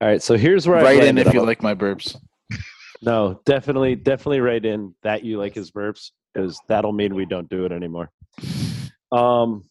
[0.00, 0.22] All right.
[0.22, 2.16] So here's where I write in if you on- like my burps.
[3.04, 7.48] No, definitely, definitely write in that you like his burps because that'll mean we don't
[7.48, 8.10] do it anymore.
[9.10, 9.64] Um,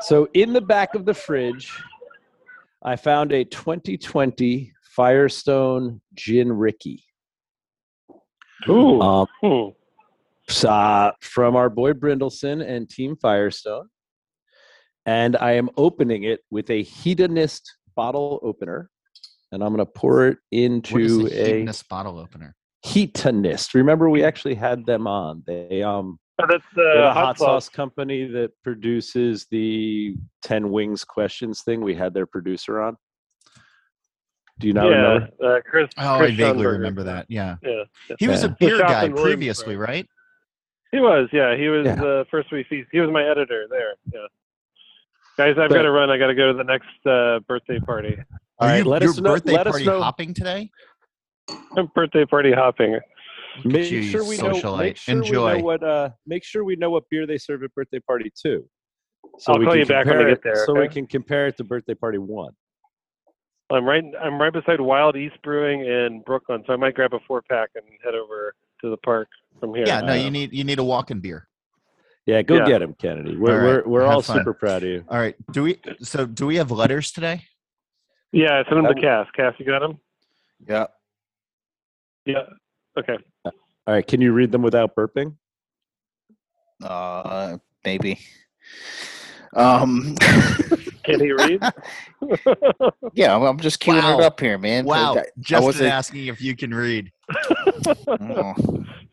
[0.00, 1.72] so in the back of the fridge,
[2.82, 7.02] I found a 2020 Firestone Gin Ricky
[8.68, 9.00] Ooh.
[9.00, 9.68] um, Hmm.
[10.66, 13.88] uh, from our boy Brynildson and Team Firestone,
[15.04, 17.62] and I am opening it with a Heatonist
[17.94, 18.90] bottle opener,
[19.52, 22.54] and I'm going to pour it into a a Heatonist bottle opener?
[22.86, 23.74] Heatonist.
[23.74, 25.42] Remember, we actually had them on.
[25.46, 31.02] They um, Oh, that's the the hot, hot sauce company that produces the Ten Wings
[31.02, 31.80] questions thing.
[31.80, 32.96] We had their producer on.
[34.58, 35.28] Do you not yeah, remember?
[35.42, 35.88] Uh, Chris.
[35.98, 36.72] Oh, Chris I vaguely Schonberger.
[36.72, 37.26] remember that.
[37.30, 37.84] Yeah, Yeah,
[38.18, 38.48] he was Yeah.
[38.50, 39.78] a beer shop guy previously, Williamsburg.
[39.88, 40.06] right?
[40.92, 41.28] he was.
[41.32, 41.94] Yeah, he was Yeah.
[41.96, 42.88] the First We Feast.
[42.92, 43.94] He was my editor there.
[44.12, 44.26] Yeah.
[45.38, 46.08] Guys, I've got to run.
[46.10, 48.16] I got to go to the next uh, birthday party.
[48.58, 50.70] All Are you let your us know- birthday let us party know- hopping today?
[51.76, 52.98] I'm birthday party hopping.
[53.64, 54.76] Make you, you sure we know.
[54.76, 55.54] Make sure Enjoy.
[55.54, 55.82] we know what.
[55.82, 58.64] Uh, make sure we know what beer they serve at birthday party two.
[59.38, 60.88] So I'll we call can you back when I compare get it- there, So we
[60.88, 62.52] can compare it to birthday party one.
[63.70, 64.04] I'm right.
[64.22, 67.70] I'm right beside Wild East Brewing in Brooklyn, so I might grab a four pack
[67.74, 69.26] and head over to to the park
[69.58, 69.84] from here.
[69.86, 71.48] Yeah, no, Uh, you need you need a walking beer.
[72.26, 72.66] Yeah, go Yeah.
[72.66, 73.36] get him, Kennedy.
[73.36, 74.36] We're All right, we're, we're all fun.
[74.38, 75.04] super proud of you.
[75.08, 75.34] All right.
[75.52, 77.42] Do we so do we have letters today?
[78.32, 79.26] Yeah, send them to Um, Cass.
[79.34, 79.98] Cass, you got them?
[80.68, 80.86] Yeah.
[82.26, 82.42] Yeah.
[82.98, 83.16] Okay.
[83.44, 83.52] All
[83.86, 85.36] right, can you read them without burping?
[86.82, 88.18] Uh, maybe.
[89.54, 90.16] Um.
[91.04, 91.62] Can he read?
[93.14, 94.18] yeah, I'm, I'm just queuing Wow.
[94.18, 94.84] it up here, man.
[94.84, 95.14] Wow.
[95.14, 97.12] I- I Justin wasn't- asking if you can read
[98.08, 98.54] oh,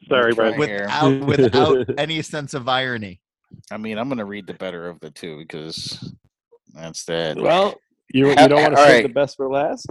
[0.09, 0.63] Sorry, Try Brent.
[0.63, 0.87] here.
[0.87, 1.25] without
[1.85, 3.21] without any sense of irony.
[3.71, 6.15] I mean, I'm gonna read the better of the two because
[6.73, 7.37] that's that.
[7.37, 7.75] Well,
[8.11, 9.03] you you don't want to all save right.
[9.07, 9.85] the best for last.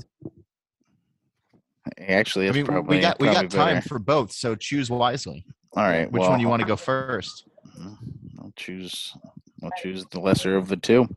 [1.99, 3.89] Actually, I mean, probably we got we got time better.
[3.89, 5.45] for both, so choose wisely.
[5.75, 6.11] All right.
[6.11, 7.49] Which well, one you want to go first?
[7.79, 7.97] Mm,
[8.39, 9.15] I'll choose.
[9.63, 11.09] I'll choose the lesser of the two.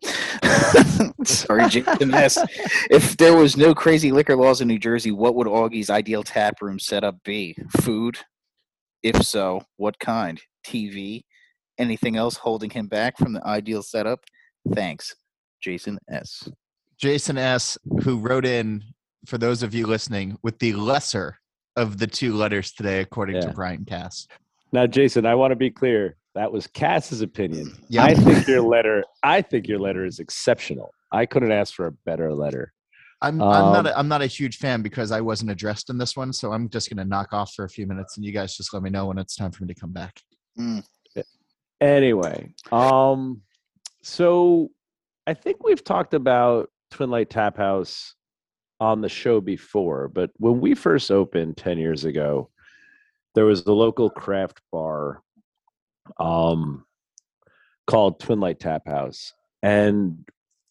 [1.23, 2.37] Sorry, Jason S.
[2.91, 6.61] If there was no crazy liquor laws in New Jersey, what would Augie's ideal tap
[6.61, 7.57] room setup be?
[7.81, 8.17] Food?
[9.01, 10.39] If so, what kind?
[10.65, 11.23] TV?
[11.79, 14.19] Anything else holding him back from the ideal setup?
[14.73, 15.15] Thanks,
[15.61, 16.47] Jason S.
[16.97, 18.83] Jason S, who wrote in
[19.25, 21.37] for those of you listening with the lesser
[21.75, 24.27] of the two letters today, according to Brian Cass.
[24.71, 26.15] Now, Jason, I want to be clear.
[26.35, 27.71] That was Cass's opinion.
[27.87, 28.03] Yeah.
[28.03, 29.03] I think your letter.
[29.23, 30.91] I think your letter is exceptional.
[31.11, 32.73] I couldn't ask for a better letter.
[33.21, 35.97] I'm I'm not Um, a, I'm not a huge fan because I wasn't addressed in
[35.97, 38.57] this one, so I'm just gonna knock off for a few minutes, and you guys
[38.57, 40.21] just let me know when it's time for me to come back.
[41.81, 43.41] Anyway, um,
[44.01, 44.69] so
[45.25, 48.15] I think we've talked about Twin Light Tap House
[48.79, 52.49] on the show before, but when we first opened 10 years ago,
[53.33, 55.21] there was the local craft bar
[56.19, 56.85] um,
[57.87, 59.33] called Twin Light Tap House.
[59.61, 60.25] And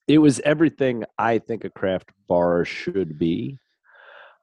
[0.06, 3.58] it was everything I think a craft bar should be.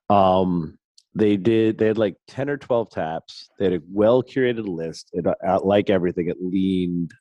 [0.09, 0.77] Um,
[1.13, 3.49] they did, they had like 10 or 12 taps.
[3.59, 5.09] They had a well curated list.
[5.13, 7.11] It, uh, like everything, it leaned,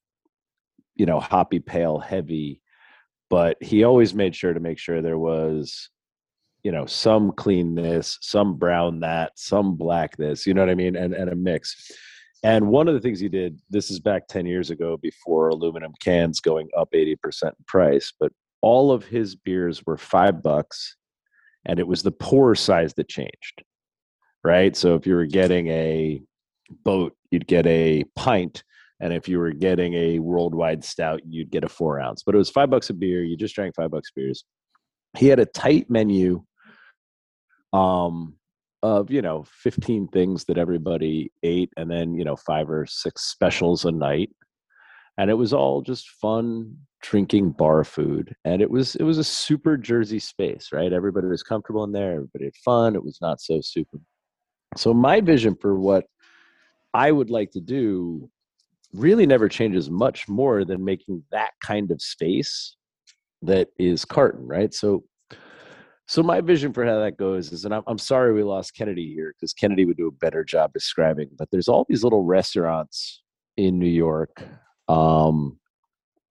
[0.95, 2.63] you know, hoppy, pale, heavy.
[3.29, 5.89] But he always made sure to make sure there was
[6.63, 10.75] you know some clean this some brown that some black this you know what i
[10.75, 11.91] mean and, and a mix.
[12.43, 15.93] And one of the things he did this is back 10 years ago before aluminum
[16.01, 20.97] cans going up 80% in price but all of his beers were five bucks
[21.67, 23.63] and it was the pour size that changed
[24.43, 24.75] right?
[24.75, 26.23] So if you were getting a
[26.85, 28.65] boat you'd get a pint
[29.01, 32.23] and if you were getting a worldwide stout you'd get a four ounce.
[32.23, 34.45] But it was five bucks a beer you just drank five bucks beers.
[35.19, 36.43] He had a tight menu
[37.73, 38.35] um
[38.83, 43.23] of you know 15 things that everybody ate and then you know five or six
[43.27, 44.31] specials a night.
[45.19, 49.25] And it was all just fun drinking bar food and it was it was a
[49.25, 50.93] super jersey space right?
[50.93, 53.99] Everybody was comfortable in there everybody had fun it was not so super
[54.77, 56.05] so my vision for what
[56.95, 58.31] i would like to do
[58.93, 62.77] really never changes much more than making that kind of space
[63.43, 64.75] that is carton right?
[64.75, 65.05] So
[66.11, 69.15] so my vision for how that goes is, and I'm, I'm sorry we lost Kennedy
[69.15, 71.31] here because Kennedy would do a better job describing.
[71.39, 73.23] But there's all these little restaurants
[73.57, 74.43] in New York,
[74.89, 75.61] um,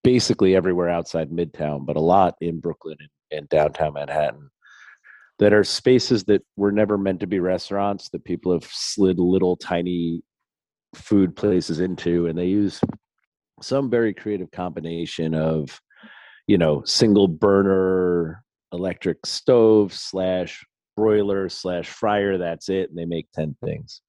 [0.04, 4.50] basically everywhere outside Midtown, but a lot in Brooklyn and, and downtown Manhattan,
[5.38, 9.56] that are spaces that were never meant to be restaurants that people have slid little
[9.56, 10.22] tiny
[10.94, 12.82] food places into, and they use
[13.62, 15.80] some very creative combination of,
[16.48, 23.32] you know, single burner electric stove slash broiler slash fryer that's it and they make
[23.34, 23.65] 10 hmm.
[23.65, 24.01] things.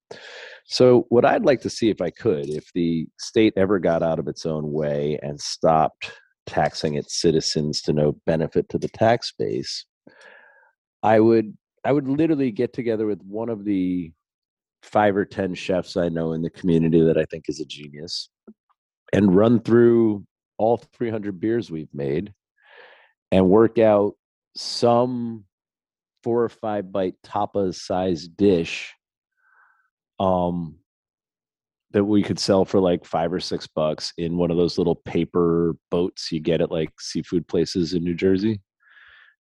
[0.64, 4.18] So what i'd like to see if i could if the state ever got out
[4.18, 6.12] of its own way and stopped
[6.46, 9.84] taxing its citizens to no benefit to the tax base
[11.04, 14.10] i would i would literally get together with one of the
[14.82, 18.30] five or ten chefs i know in the community that i think is a genius
[19.12, 20.24] and run through
[20.58, 22.32] all 300 beers we've made
[23.30, 24.14] and work out
[24.56, 25.44] some
[26.22, 28.94] four or five bite tapas sized dish
[30.18, 30.76] um
[31.92, 34.94] that we could sell for like five or six bucks in one of those little
[34.94, 38.60] paper boats you get at like seafood places in New Jersey.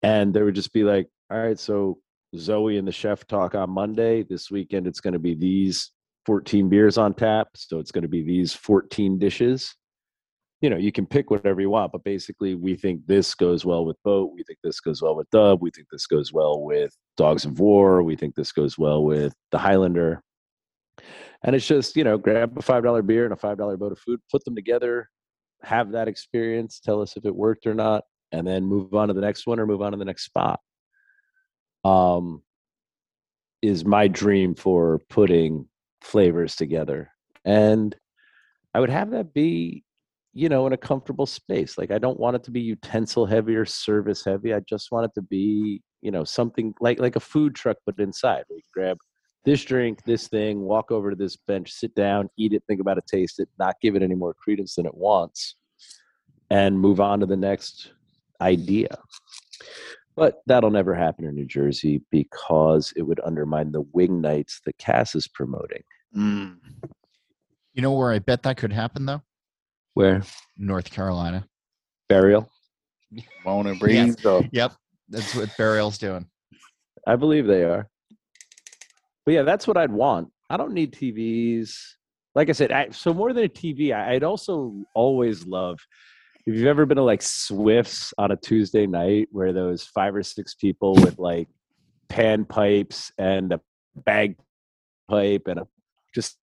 [0.02, 2.00] And there would just be like, all right, so
[2.36, 4.24] Zoe and the chef talk on Monday.
[4.24, 5.92] This weekend it's going to be these
[6.26, 7.48] 14 beers on tap.
[7.56, 9.74] So it's going to be these 14 dishes
[10.64, 13.84] you know, you can pick whatever you want, but basically, we think this goes well
[13.84, 14.32] with boat.
[14.34, 15.62] We think this goes well with dub.
[15.62, 18.02] We think this goes well with dogs of war.
[18.02, 20.24] We think this goes well with the Highlander.
[21.44, 24.22] And it's just, you know, grab a $5 beer and a $5 boat of food,
[24.32, 25.10] put them together,
[25.64, 29.14] have that experience, tell us if it worked or not, and then move on to
[29.14, 30.62] the next one or move on to the next spot.
[31.84, 32.42] Um,
[33.62, 35.68] is my dream for putting
[36.02, 37.12] flavors together.
[37.44, 37.94] And
[38.74, 39.84] I would have that be,
[40.34, 41.78] you know, in a comfortable space.
[41.78, 44.54] Like I don't want it to be utensil heavy or service heavy.
[44.54, 48.00] I just want it to be, you know, something like like a food truck, but
[48.00, 48.44] inside.
[48.50, 48.98] You grab
[49.46, 52.98] this drink, this thing, walk over to this bench, sit down, eat it, think about
[52.98, 55.56] it, taste it, not give it any more credence than it wants,
[56.50, 57.92] and move on to the next
[58.42, 58.98] idea.
[60.16, 64.78] But that'll never happen in New Jersey because it would undermine the wing nights that
[64.78, 65.84] Cass is promoting.
[66.16, 66.58] Mm.
[67.74, 69.24] You know where I bet that could happen though?
[69.94, 70.24] Where?
[70.58, 71.48] North Carolina.
[72.10, 72.50] Burial?
[73.46, 74.20] Won't it breathe?
[74.20, 74.74] So Yep,
[75.10, 76.28] that's what Burial's doing.
[77.06, 77.88] I believe they are.
[79.26, 80.30] But yeah, that's what I'd want.
[80.50, 81.76] I don't need TVs.
[82.36, 85.80] Like I said, I, so more than a TV, I, I'd also always love
[86.46, 90.24] if you've ever been to like Swifts on a Tuesday night where those five or
[90.24, 91.48] six people with like
[92.10, 93.62] pan pipes and a
[93.96, 94.36] bag
[95.10, 95.68] pipe and a,
[96.14, 96.38] just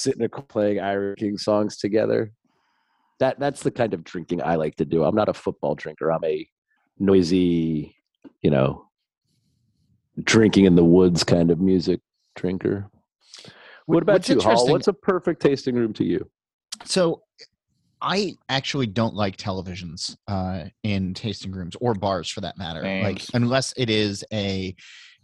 [0.00, 2.32] sitting there playing Irish King songs together.
[3.18, 5.04] That that's the kind of drinking I like to do.
[5.04, 6.10] I'm not a football drinker.
[6.10, 6.48] I'm a
[6.98, 7.94] noisy,
[8.40, 8.86] you know,
[10.22, 12.00] drinking in the woods kind of music
[12.34, 12.90] drinker.
[13.86, 14.68] What about What's you, Holl?
[14.68, 16.30] What's a perfect tasting room to you?
[16.84, 17.22] So
[18.00, 22.82] I actually don't like televisions uh, in tasting rooms or bars for that matter.
[22.82, 24.74] Like unless it is a,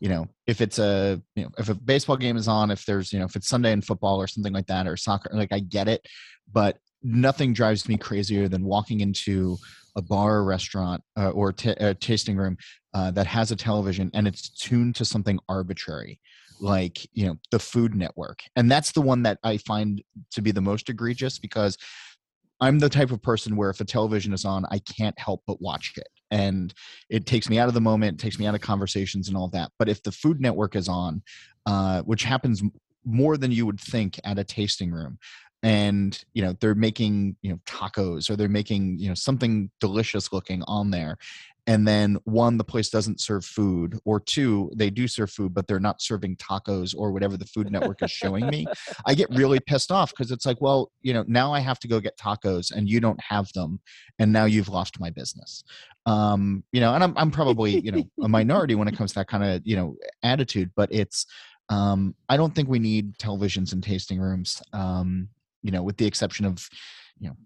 [0.00, 3.12] you know, if it's a, you know, if a baseball game is on, if there's,
[3.12, 5.60] you know, if it's Sunday in football or something like that or soccer, like I
[5.60, 6.06] get it,
[6.52, 9.56] but nothing drives me crazier than walking into
[9.96, 12.56] a bar or restaurant uh, or t- a tasting room
[12.94, 16.20] uh, that has a television and it's tuned to something arbitrary
[16.60, 20.50] like you know the food network and that's the one that i find to be
[20.50, 21.76] the most egregious because
[22.60, 25.60] i'm the type of person where if a television is on i can't help but
[25.60, 26.74] watch it and
[27.08, 29.48] it takes me out of the moment it takes me out of conversations and all
[29.48, 31.22] that but if the food network is on
[31.66, 32.62] uh, which happens
[33.04, 35.18] more than you would think at a tasting room
[35.62, 40.32] and you know they're making you know tacos or they're making you know something delicious
[40.32, 41.16] looking on there
[41.66, 45.66] and then one the place doesn't serve food or two they do serve food but
[45.66, 48.66] they're not serving tacos or whatever the food network is showing me.
[49.04, 51.88] I get really pissed off because it's like well you know now i have to
[51.88, 53.80] go get tacos and you don't have them
[54.18, 55.64] and now you've lost my business.
[56.06, 59.20] Um you know and i'm, I'm probably you know a minority when it comes to
[59.20, 61.26] that kind of you know attitude but it's
[61.68, 65.28] um i don't think we need televisions and tasting rooms um
[65.62, 66.68] you know with the exception of
[67.18, 67.36] you know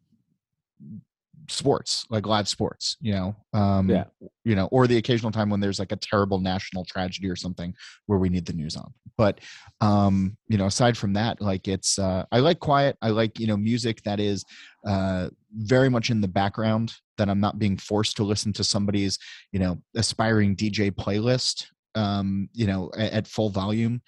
[1.50, 4.04] sports like live sports you know um Yeah.
[4.44, 7.74] you know or the occasional time when there's like a terrible national tragedy or something
[8.06, 9.40] where we need the news on but
[9.80, 13.46] um you know aside from that like it's uh i like quiet i like you
[13.46, 14.44] know music that is
[14.86, 19.18] uh very much in the background that i'm not being forced to listen to somebody's
[19.52, 24.00] you know aspiring dj playlist um you know at, at full volume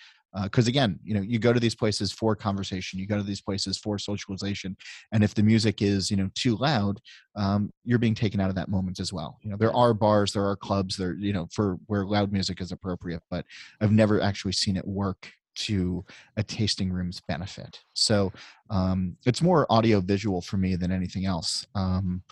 [0.45, 3.41] because again you know you go to these places for conversation you go to these
[3.41, 4.77] places for socialization
[5.13, 7.01] and if the music is you know too loud
[7.35, 9.39] um, you're being taken out of that moment as well.
[9.43, 12.61] You know there are bars there are clubs there you know for where loud music
[12.61, 13.45] is appropriate but
[13.81, 16.05] i've never actually seen it work to
[16.37, 17.81] a tasting room's benefit.
[17.95, 18.33] So
[18.71, 21.67] um, it's more audio visual for me than anything else.
[21.75, 22.23] Um,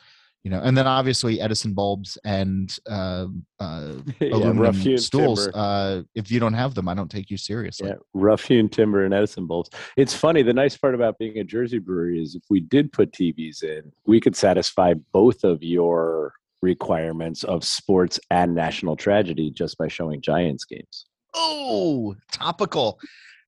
[0.43, 3.27] you know and then obviously edison bulbs and uh,
[3.59, 7.31] uh, yeah, aluminum rough hewn stools uh, if you don't have them i don't take
[7.31, 9.71] you seriously Yeah, rough hewn timber and Edison bulbs.
[9.97, 10.43] It's funny.
[10.43, 13.93] The nice part about being a Jersey brewery is if we did put TVs in,
[14.07, 20.21] we could satisfy both of your requirements of sports and national tragedy just by showing
[20.21, 21.07] Giants games.
[21.35, 22.99] oh topical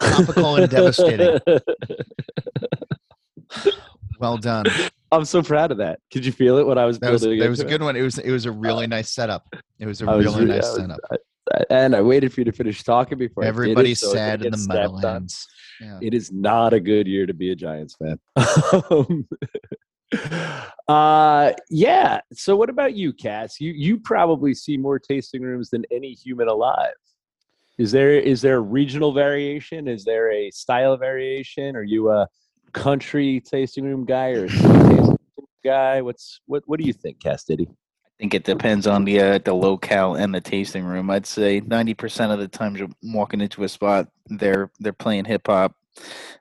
[0.00, 1.38] topical and devastating
[4.18, 4.64] well done
[5.12, 6.00] I'm so proud of that.
[6.12, 7.68] Could you feel it when I was that was that was a into it?
[7.68, 9.46] good one it was it was a really nice setup
[9.78, 11.16] it was a was really nice was- setup I-
[11.70, 13.44] and I waited for you to finish talking before.
[13.44, 15.46] I did it, everybody's so sad in the meadowlands
[15.80, 15.98] yeah.
[16.00, 18.18] It is not a good year to be a Giants fan.
[18.90, 19.26] Um,
[20.88, 22.20] uh, yeah.
[22.34, 23.60] So, what about you, Cass?
[23.60, 26.92] You you probably see more tasting rooms than any human alive.
[27.78, 29.88] Is there is there a regional variation?
[29.88, 31.76] Is there a style variation?
[31.76, 32.28] Are you a
[32.72, 34.48] country tasting room guy or
[35.64, 36.02] guy?
[36.02, 37.68] What's what What do you think, Cass Diddy?
[37.68, 41.10] I think it depends on the uh, the locale and the tasting room.
[41.10, 45.24] I'd say ninety percent of the times you're walking into a spot, they're they're playing
[45.24, 45.74] hip hop,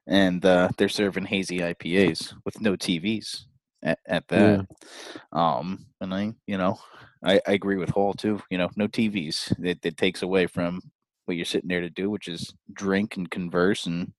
[0.08, 3.46] and uh, they're serving hazy IPAs with no TVs
[3.84, 4.68] at, at that.
[5.32, 6.80] Um, and I, you know,
[7.24, 8.42] I, I agree with Holl too.
[8.50, 9.54] You know, no TVs.
[9.64, 10.82] It, it takes away from
[11.26, 14.14] what you're sitting there to do, which is drink and converse and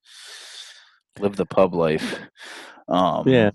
[1.19, 2.19] live the pub life.
[2.89, 3.51] Um, Yeah.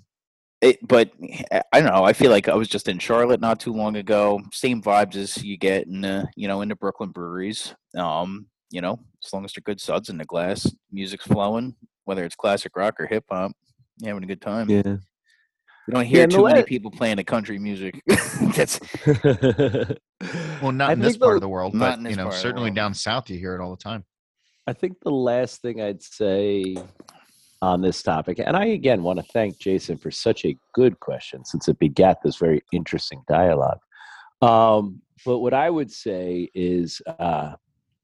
[0.61, 1.11] it, but
[1.51, 2.03] eh, I don't know.
[2.03, 4.41] I feel like I was just in Charlotte not too long ago.
[4.53, 7.75] Same vibes as you get in the, you know, in the Brooklyn breweries.
[7.95, 12.25] Um, you know, as long as they're good suds in the glass, music's flowing, whether
[12.25, 13.51] it's classic rock or hip hop,
[13.99, 14.69] you're having a good time.
[14.69, 14.97] Yeah.
[15.87, 18.01] You don't hear and the too many people playing the country music.
[18.55, 18.77] That's
[20.61, 22.15] Well, not I in this think part the- of the world, Not but in you
[22.17, 24.03] know, part of the certainly down south, you hear it all the time.
[24.65, 26.75] I think the last thing I'd say
[27.61, 31.43] on this topic, and I again want to thank Jason for such a good question
[31.45, 33.79] since it begat this very interesting dialogue.
[34.41, 37.53] Um, but what I would say is uh,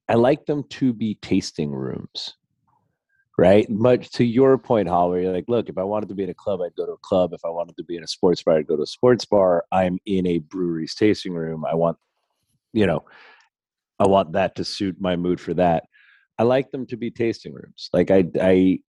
[0.10, 2.36] I like them to be tasting rooms,
[3.38, 3.70] right?
[3.70, 6.30] Much to your point, Holl, where you're like, look, if I wanted to be in
[6.30, 7.34] a club, I'd go to a club.
[7.34, 9.64] If I wanted to be in a sports bar, I'd go to a sports bar.
[9.72, 11.66] I'm in a brewery's tasting room.
[11.66, 11.98] I want,
[12.74, 13.06] you know,
[14.00, 15.84] I want that to suit my mood for that.
[16.40, 17.90] I like them to be tasting rooms.
[17.94, 18.80] Like I, I,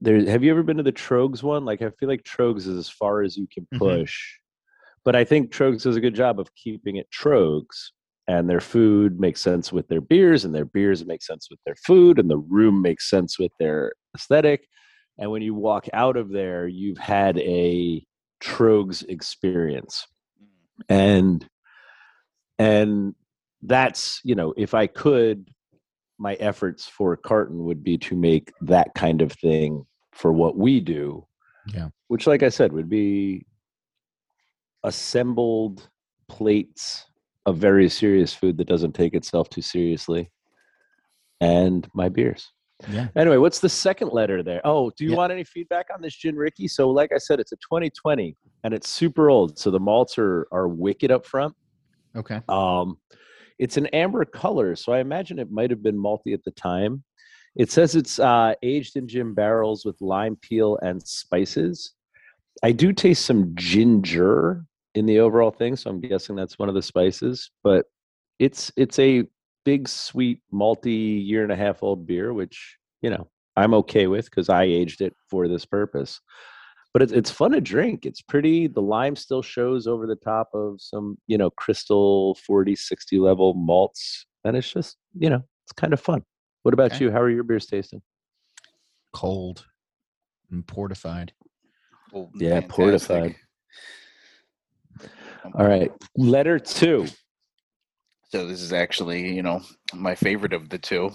[0.00, 0.24] there.
[0.30, 1.64] Have you ever been to the Tröegs one?
[1.64, 3.78] Like I feel like Tröegs is as far as you can Mhm.
[3.78, 4.16] push,
[5.04, 7.90] but I think Tröegs does a good job of keeping it Tröegs,
[8.26, 11.76] and their food makes sense with their beers, and their beers make sense with their
[11.76, 14.66] food, and the room makes sense with their aesthetic.
[15.18, 18.04] And when you walk out of there, you've had a
[18.40, 20.06] Tröegs experience,
[20.88, 21.48] and
[22.58, 23.14] and
[23.62, 25.48] that's you know if i could
[26.18, 29.84] my efforts for carton would be to make that kind of thing
[30.18, 31.26] for what we do
[31.72, 31.88] Yeah.
[32.08, 33.46] which like i said would be
[34.84, 35.88] assembled
[36.28, 37.06] plates
[37.46, 40.30] of very serious food that doesn't take itself too seriously
[41.40, 42.52] and my beers
[42.88, 43.08] Yeah.
[43.16, 45.16] anyway what's the second letter there oh do you Yeah.
[45.16, 48.74] want any feedback on this gin ricky so like i said it's a 2020 and
[48.74, 51.54] it's super old so the malts are are wicked up front
[52.16, 52.40] Okay.
[52.48, 52.98] um,
[53.58, 57.02] it's an amber color, so I imagine it might have been malty at the time.
[57.58, 61.92] It says it's uh, aged in gin barrels with lime peel and spices.
[62.62, 66.74] I do taste some ginger in the overall thing, so I'm guessing that's one of
[66.74, 67.50] the spices.
[67.62, 67.84] But
[68.38, 69.24] it's it's a
[69.64, 74.24] big, sweet, malty, year and a half old beer, which you know I'm okay with
[74.26, 76.20] because I aged it for this purpose
[76.92, 78.06] but it's it's fun to drink.
[78.06, 78.66] It's pretty.
[78.66, 83.54] The lime still shows over the top of some, you know, crystal 40, 60 level
[83.54, 84.26] malts.
[84.44, 86.22] And it's just, you know, it's kind of fun.
[86.62, 87.04] What about Okay.
[87.04, 87.10] you?
[87.10, 88.02] How are your beers tasting?
[89.12, 89.66] Cold
[90.50, 91.32] and portified.
[92.12, 92.76] Well, Yeah, fantastic.
[92.76, 93.36] portified.
[95.54, 95.90] All right.
[96.16, 97.06] Letter two.
[98.30, 99.62] So this is actually, you know,
[99.94, 101.04] my favorite of the two.
[101.04, 101.12] All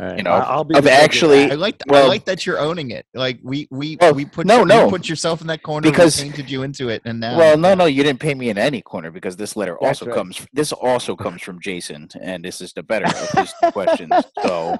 [0.00, 0.16] right.
[0.16, 2.44] You know, I- I'll be I've the judge of actually- I like I like that
[2.44, 3.06] you're owning it.
[3.14, 4.90] Like we we Well, we put no, you no.
[4.90, 7.74] put yourself in that corner Because- we painted you into it and now Well, no,
[7.74, 10.14] no, you didn't paint me in any corner because this letter That's also right.
[10.16, 10.44] comes.
[10.52, 14.12] This also comes from Jason, and this is the better of his questions.
[14.42, 14.76] So,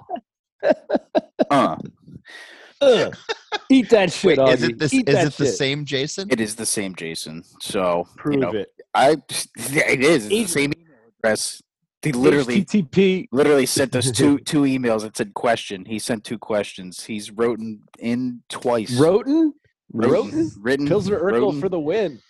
[1.50, 1.76] uh,
[2.80, 3.16] Ugh.
[3.70, 5.54] Eat that shit, Wait, is it this Eat is that it the shit.
[5.54, 6.28] same Jason?
[6.30, 7.44] it is the same Jason.
[7.60, 8.68] So, Prove you know, it.
[8.94, 9.10] I
[9.70, 10.24] yeah, it is.
[10.26, 10.82] It's the same email
[11.22, 11.62] address.
[12.02, 13.28] He literally HTTP.
[13.30, 15.84] literally sent us two two emails that said question.
[15.84, 17.04] He sent two questions.
[17.04, 18.98] He's written in twice.
[18.98, 19.52] Roten?
[19.94, 20.50] Roten?
[20.58, 22.20] written, Pilsner Urquell wrote for the win.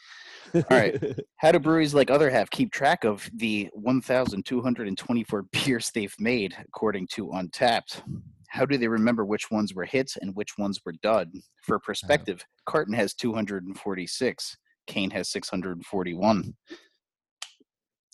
[0.55, 1.01] All right.
[1.37, 7.07] How do breweries like other have keep track of the 1,224 beers they've made, according
[7.13, 8.03] to Untappd?
[8.49, 11.31] How do they remember which ones were hits and which ones were dud?
[11.63, 11.87] For uh-huh.
[11.87, 16.55] perspective, Carton has 246, Kane has 641.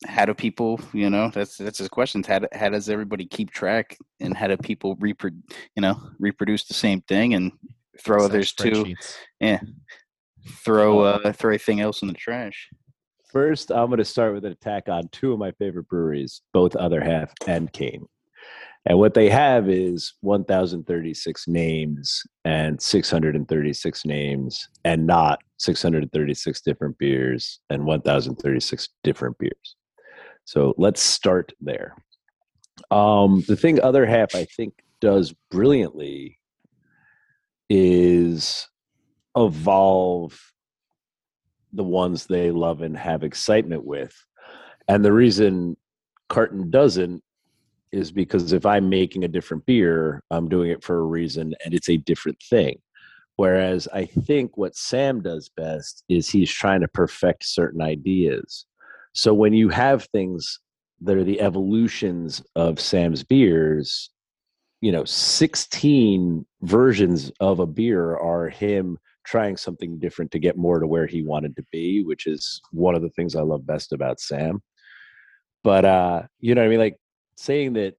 [0.07, 3.51] How do people, you know, that's that's his questions How, do, how does everybody keep
[3.51, 5.43] track, and how do people repro-
[5.75, 7.53] you know, reproduce the same thing and
[8.01, 8.95] throw Excel others to,
[9.41, 9.61] yeah,
[10.65, 12.69] throw uh, throw everything else in the trash?
[13.33, 16.75] First, I'm going to start with an attack on two of my favorite breweries, both
[16.77, 18.07] Other Half and Kane.
[18.87, 27.61] And what they have is 1,036 names and 636 names, and not 636 different beers
[27.69, 29.77] and 1,036 different beers.
[30.49, 31.95] So let's start there.
[32.91, 36.39] Um, the thing Other Half, I think, does brilliantly
[37.69, 38.67] is
[39.37, 40.41] evolve
[41.75, 44.15] the ones they love and have excitement with.
[44.89, 45.77] And the reason
[46.31, 47.23] Carton doesn't
[47.93, 51.75] is because if I'm making a different beer, I'm doing it for a reason and
[51.75, 52.79] it's a different thing.
[53.37, 58.65] Whereas I think what Sam does best is he's trying to perfect certain ideas.
[59.19, 60.61] So when you have things
[61.01, 64.11] that are the evolutions of Sam's beers,
[64.81, 70.79] you know, 16 versions of a beer are him trying something different to get more
[70.79, 73.93] to where he wanted to be, which is one of the things I love best
[73.93, 74.63] about Sam.
[75.65, 76.79] But uh, you know what I mean?
[76.79, 76.97] Like
[77.37, 77.95] saying that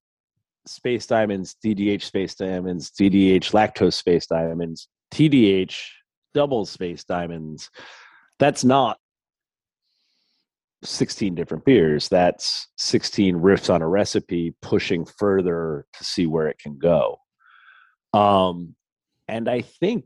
[0.67, 5.75] space diamonds, DDH space diamonds, DDH lactose space diamonds, TDH
[6.33, 7.69] double space diamonds,
[8.39, 8.98] that's not
[10.83, 12.07] 16 different beers.
[12.07, 17.17] That's 16 riffs on a recipe, pushing further to see where it can go.
[18.13, 18.75] Um,
[19.27, 20.05] and I think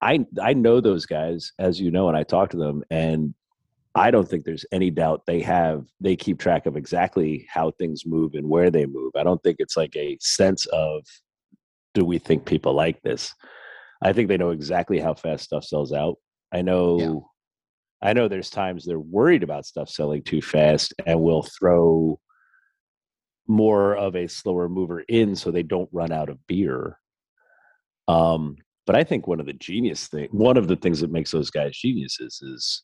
[0.00, 3.34] I I know those guys, as you know, and I talk to them, and
[3.94, 8.06] I don't think there's any doubt they have they keep track of exactly how things
[8.06, 9.12] move and where they move.
[9.16, 11.04] I don't think it's like a sense of
[11.94, 13.34] do we think people like this?
[14.02, 16.16] I think they know exactly how fast stuff sells out.
[16.52, 17.29] I know Yeah.
[18.02, 22.18] I know there's times they're worried about stuff selling too fast and will throw
[23.46, 26.98] more of a slower mover in so they don't run out of beer.
[28.08, 31.30] Um, but I think one of the genius thing, one of the things that makes
[31.30, 32.82] those guys geniuses is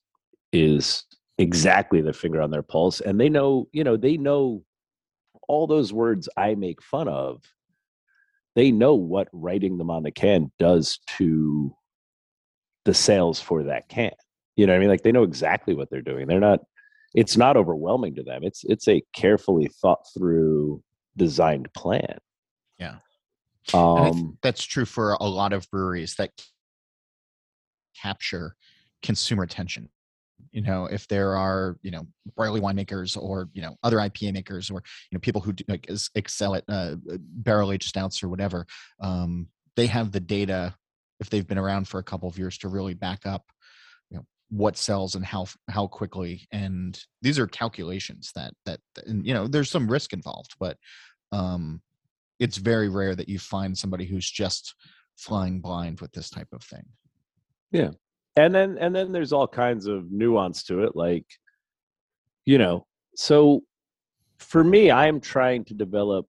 [0.52, 1.04] is
[1.38, 4.62] exactly the finger on their pulse, and they know, you know, they know
[5.48, 7.42] all those words I make fun of.
[8.54, 11.74] They know what writing them on the can does to
[12.84, 14.12] the sales for that can.
[14.56, 14.88] You know what I mean?
[14.88, 16.26] Like they know exactly what they're doing.
[16.26, 16.60] They're not.
[17.14, 18.40] It's not overwhelming to them.
[18.42, 20.82] It's it's a carefully thought through,
[21.16, 22.18] designed plan.
[22.78, 22.96] Yeah.
[23.72, 24.38] And I think Um.
[24.42, 26.30] that's true for a lot of breweries that
[28.00, 28.54] capture
[29.02, 29.88] consumer attention.
[30.52, 34.70] You know, if there are you know barley winemakers or you know other IPA makers
[34.70, 38.28] or you know people who do, like is- excel at uh, barrel aged stouts or
[38.28, 38.66] whatever,
[39.00, 40.74] um, they have the data
[41.20, 43.44] if they've been around for a couple of years to really back up
[44.50, 49.48] what sells and how how quickly and these are calculations that that and you know
[49.48, 50.76] there's some risk involved but
[51.32, 51.80] um
[52.38, 54.74] it's very rare that you find somebody who's just
[55.16, 56.84] flying blind with this type of thing.
[57.72, 57.90] Yeah.
[58.36, 61.24] And then and then there's all kinds of nuance to it like
[62.44, 62.86] you know
[63.16, 63.62] so
[64.38, 66.26] for me i'm trying to develop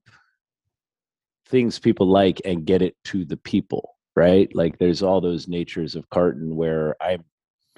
[1.48, 5.96] things people like and get it to the people right like there's all those natures
[5.96, 7.26] of carton where i'm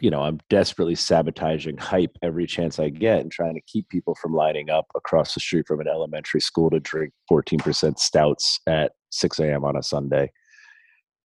[0.02, 4.16] you know i'm desperately sabotaging hype every chance i get and trying to keep people
[4.16, 8.93] from lining up across the street from an elementary school to drink 14% stouts at
[9.12, 10.32] 6 a.m on a sunday.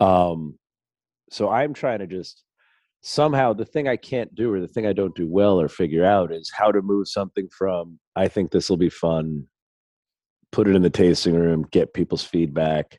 [0.00, 0.58] Um
[1.30, 2.44] so i'm trying to just
[3.04, 6.06] somehow the thing I can't do or the thing I don't do well or figure
[6.06, 9.46] out is how to move something from I think this will be fun,
[10.52, 12.98] put it in the tasting room, get people's feedback,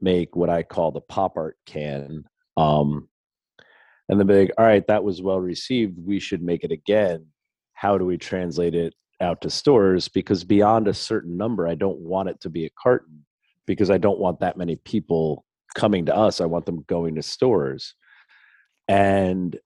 [0.00, 2.24] make what I call the pop art can,
[2.56, 3.08] um,
[4.08, 5.98] and then be like, all right, that was well received.
[6.04, 7.26] We should make it again.
[7.74, 10.08] How do we translate it out to stores?
[10.08, 13.24] Because beyond a certain number, I don't want it to be a carton
[13.66, 15.44] because I don't want that many people
[15.74, 16.40] coming to us.
[16.40, 17.94] I want them going to stores
[18.88, 19.56] and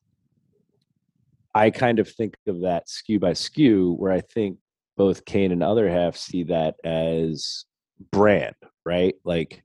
[1.54, 4.58] I kind of think of that SKU by SKU, where I think
[4.96, 7.64] both Kane and other half see that as
[8.10, 9.14] brand, right?
[9.24, 9.62] Like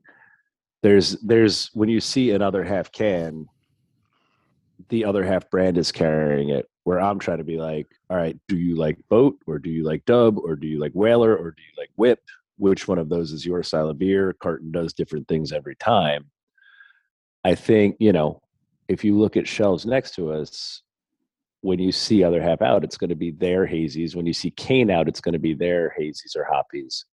[0.83, 3.47] there's there's when you see another half can,
[4.89, 6.69] the other half brand is carrying it.
[6.83, 9.83] Where I'm trying to be like, all right, do you like boat or do you
[9.83, 12.21] like dub or do you like whaler or do you like whip?
[12.57, 14.33] Which one of those is your style of beer?
[14.41, 16.31] Carton does different things every time.
[17.43, 18.41] I think, you know,
[18.87, 20.81] if you look at shelves next to us,
[21.61, 24.15] when you see other half out, it's going to be their hazies.
[24.15, 27.05] When you see Kane out, it's going to be their hazies or hoppies.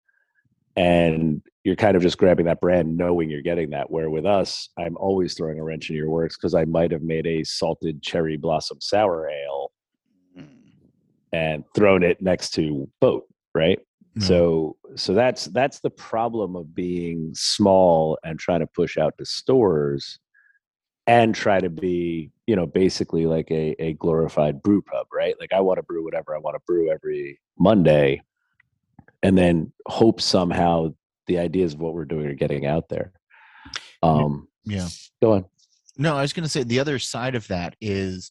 [0.77, 3.91] And you're kind of just grabbing that brand, knowing you're getting that.
[3.91, 7.03] Where with us, I'm always throwing a wrench in your works because I might have
[7.03, 9.71] made a salted cherry blossom sour ale
[10.37, 10.49] Mm.
[11.33, 13.79] and thrown it next to boat, right?
[14.19, 14.23] Mm.
[14.23, 19.25] So so that's that's the problem of being small and trying to push out to
[19.25, 20.19] stores
[21.07, 25.35] and try to be, you know, basically like a, a glorified brew pub, right?
[25.39, 28.23] Like I want to brew whatever I want to brew every Monday
[29.25, 30.95] and then hope somehow
[31.27, 33.13] the ideas of what we're doing are getting out there.
[34.03, 34.89] Um Yeah.
[35.21, 35.45] go on.
[35.97, 38.31] No, I was going to say the other side of that is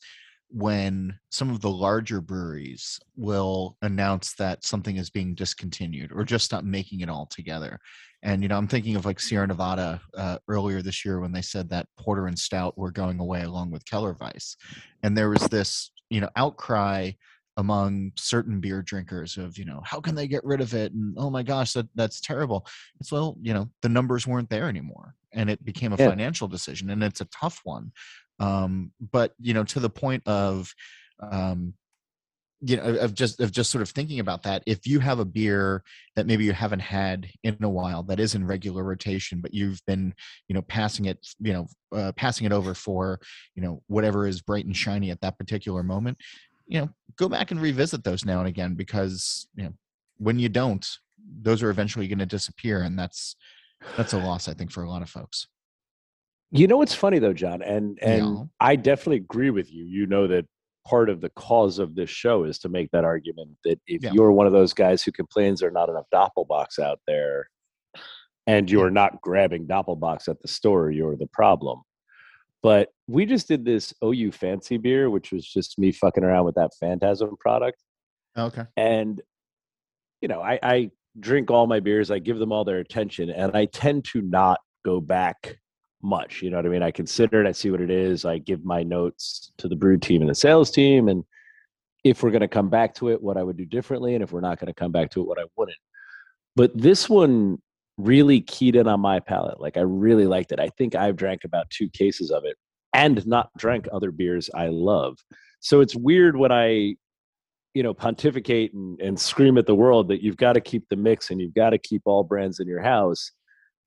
[0.50, 6.46] when some of the larger breweries will announce that something is being discontinued or just
[6.46, 7.80] stop making it altogether.
[8.22, 11.42] And you know, I'm thinking of like Sierra Nevada uh, earlier this year when they
[11.42, 14.56] said that porter and stout were going away along with Kellerweis,
[15.02, 17.12] and there was this you know outcry
[17.58, 21.16] among certain beer drinkers of you know how can they get rid of it and
[21.18, 22.66] oh my gosh that that's terrible.
[23.00, 26.10] It's well you know the numbers weren't there anymore, and it became a Yeah.
[26.10, 27.92] financial decision, and it's a tough one
[28.40, 30.74] um but you know to the point of
[31.22, 31.76] um
[32.62, 35.26] you know of just of just sort of thinking about that if you have a
[35.26, 35.84] beer
[36.16, 39.86] that maybe you haven't had in a while that is in regular rotation but you've
[39.86, 40.14] been
[40.48, 43.20] you know passing it you know uh, passing it over for
[43.54, 46.18] you know whatever is bright and shiny at that particular moment
[46.74, 49.74] you know go back and revisit those now and again because you know
[50.18, 50.86] when you don't
[51.42, 53.36] those are eventually going to disappear and that's
[53.96, 55.48] that's a loss i think for a lot of folks
[56.52, 58.44] You know what's funny though, John, and and Yeah.
[58.60, 59.86] I definitely agree with you.
[59.86, 60.46] You know that
[60.86, 64.12] part of the cause of this show is to make that argument that if Yeah.
[64.14, 67.48] you're one of those guys who complains there are not enough doppelbocks out there
[68.46, 71.82] and you're not grabbing doppelbocks at the store you're the problem
[72.64, 76.56] but we just did this ou fancy beer which was just me fucking around with
[76.56, 77.78] that phantasm product
[78.38, 78.64] oh, Okay.
[78.78, 79.22] and
[80.22, 83.56] you know I, I drink all my beers i give them all their attention and
[83.56, 85.58] i tend to not go back
[86.02, 88.38] much you know what i mean i consider it i see what it is i
[88.38, 91.24] give my notes to the brew team and the sales team and
[92.04, 94.32] if we're going to come back to it what i would do differently and if
[94.32, 95.78] we're not going to come back to it what i wouldn't
[96.56, 97.58] but this one
[98.04, 100.60] really keyed in on my palate like i really liked it.
[100.60, 102.58] I think i've drank about two cases of it
[102.94, 105.18] and not drank other beers i love.
[105.60, 106.96] So it's weird when i
[107.74, 110.96] you know pontificate and, and scream at the world that you've got to keep the
[110.96, 113.32] mix and you've got to keep all brands in your house.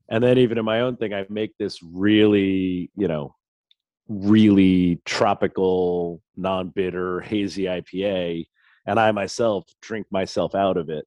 [0.09, 3.35] And then even in my own thing i make this really you know
[4.09, 8.47] really tropical non-bitter hazy ipa
[8.87, 11.05] and i myself drink myself out of it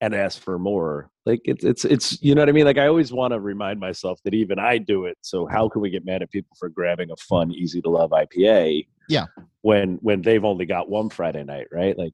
[0.00, 2.86] and ask for more like it's it's it's you know what i mean like i
[2.86, 6.04] always want to remind myself that even i do it so how can we get
[6.04, 9.24] mad at people for grabbing a fun easy to love ipa Yeah.
[9.62, 12.12] when when they've only got one friday night right like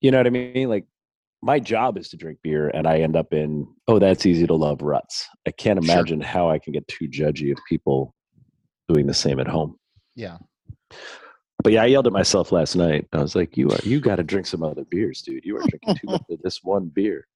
[0.00, 0.86] you know what i mean like
[1.42, 4.54] my job is to drink beer and i end up in oh that's easy to
[4.54, 5.92] love ruts i can't Sure.
[5.94, 8.14] imagine how i can get too judgy of people
[8.88, 9.76] doing the same at home
[10.14, 10.38] Yeah.
[11.62, 13.06] But yeah i yelled at myself last night.
[13.12, 15.44] I was like you are you got to drink some other beers dude.
[15.44, 17.26] You are drinking too much of this one beer.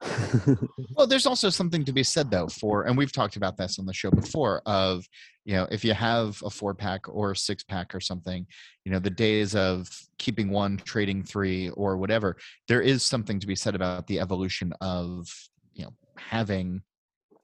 [0.96, 3.86] Well, there's also something to be said though for, and we've talked about this on
[3.86, 4.62] the show before.
[4.66, 5.04] Of
[5.44, 8.46] you know, if you have a four pack or a six pack or something,
[8.84, 9.88] you know, the days of
[10.18, 12.36] keeping one, trading three, or whatever,
[12.68, 15.26] there is something to be said about the evolution of
[15.72, 16.82] you know having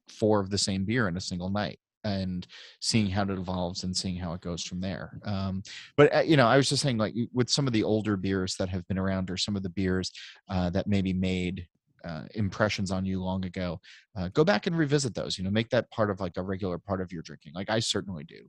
[0.09, 2.47] four of the same beer in a single night and
[2.81, 5.19] seeing how it evolves and seeing how it goes from there.
[5.25, 5.63] Um,
[5.97, 8.57] but uh, you know, I was just saying, like with some of the older beers
[8.57, 10.13] that have been around, or some of the beers
[10.49, 11.67] uh, that maybe made
[12.05, 13.79] uh, impressions on you long ago
[14.17, 16.79] uh, go back and revisit those you know make that part of like a regular
[16.79, 18.49] part of your drinking like i certainly do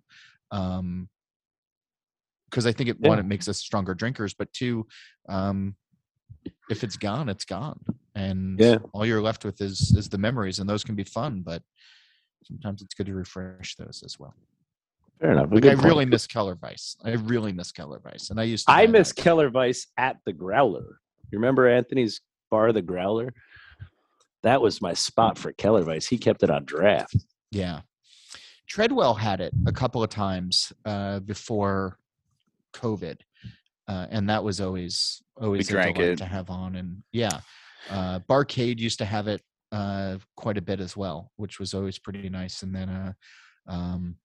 [0.51, 1.09] um
[2.49, 4.87] because i think it one it makes us stronger drinkers but two
[5.27, 5.75] um
[6.69, 7.79] if it's gone it's gone
[8.15, 8.77] and Yeah.
[8.93, 11.61] all you're left with is is the memories and those can be fun but
[12.43, 14.33] sometimes it's good to refresh those as well
[15.19, 15.85] fair enough like i point.
[15.85, 19.21] really miss Kellerweis i really miss Kellerweis and i used to I miss that.
[19.23, 20.97] Kellerweis at the Growler.
[21.31, 22.19] You remember Anthony's
[22.49, 23.33] bar, the Growler?
[24.43, 26.09] That was my spot for Kellerweis.
[26.09, 27.15] He kept it on draft.
[27.51, 27.81] Yeah.
[28.67, 31.97] Treadwell had it a couple of times uh, before
[32.73, 33.17] COVID,
[33.87, 36.17] uh, and that was always always a drank delight it.
[36.19, 36.75] to have on.
[36.75, 37.41] And yeah,
[37.89, 39.41] uh, Barcade used to have it
[39.72, 42.61] uh, quite a bit as well, which was always pretty nice.
[42.63, 43.13] And then uh,
[43.67, 44.15] um,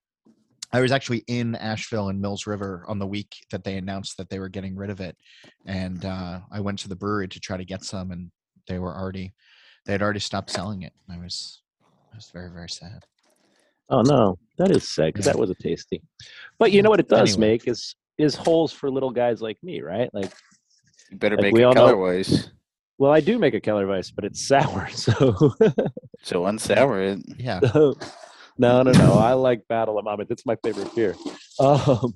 [0.72, 4.28] I was actually in Asheville and Mills River on the week that they announced that
[4.28, 5.16] they were getting rid of it,
[5.66, 8.30] and uh, I went to the brewery to try to get some, and
[8.66, 9.32] they were already
[9.84, 10.92] they had already stopped selling it.
[11.08, 11.62] I was
[12.12, 13.04] I was very very sad.
[13.88, 15.34] Oh no, that is sad because Yeah.
[15.34, 16.02] that was a tasty.
[16.58, 17.52] But you know what it does Anyway.
[17.52, 20.10] make is is holes for little guys like me, right?
[20.12, 20.32] Like,
[21.10, 22.50] You better Like, make we it all know- colorwise.
[22.98, 25.32] Well, I do make a Kellerweis, but it's sour, so
[26.22, 27.24] So unsour it.
[27.38, 27.60] Yeah.
[28.58, 29.14] no, no, no.
[29.14, 30.30] I like Battle of Mammoth.
[30.30, 31.14] It's my favorite beer.
[31.60, 32.14] Um,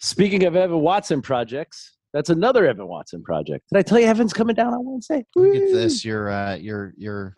[0.00, 3.64] speaking of Evan Watson projects, that's another Evan Watson project.
[3.72, 5.24] Did I tell you Evan's coming down on Wednesday?
[5.36, 6.04] Look at this.
[6.04, 7.36] You're uh, you're you're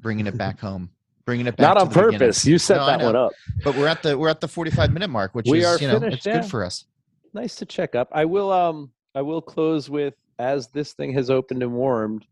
[0.00, 0.90] bringing it back home.
[1.24, 2.18] Bringing it back Not on the beginning.
[2.20, 2.44] purpose.
[2.44, 3.32] You set No, that one up.
[3.64, 5.88] But we're at the we're at the 45 minute mark, which We is are you
[5.88, 6.40] know finished, it's yeah.
[6.42, 6.84] good for us.
[7.32, 8.08] Nice to check up.
[8.12, 12.26] I will um I will close with as this thing has opened and warmed,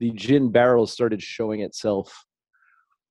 [0.00, 2.24] the gin barrel started showing itself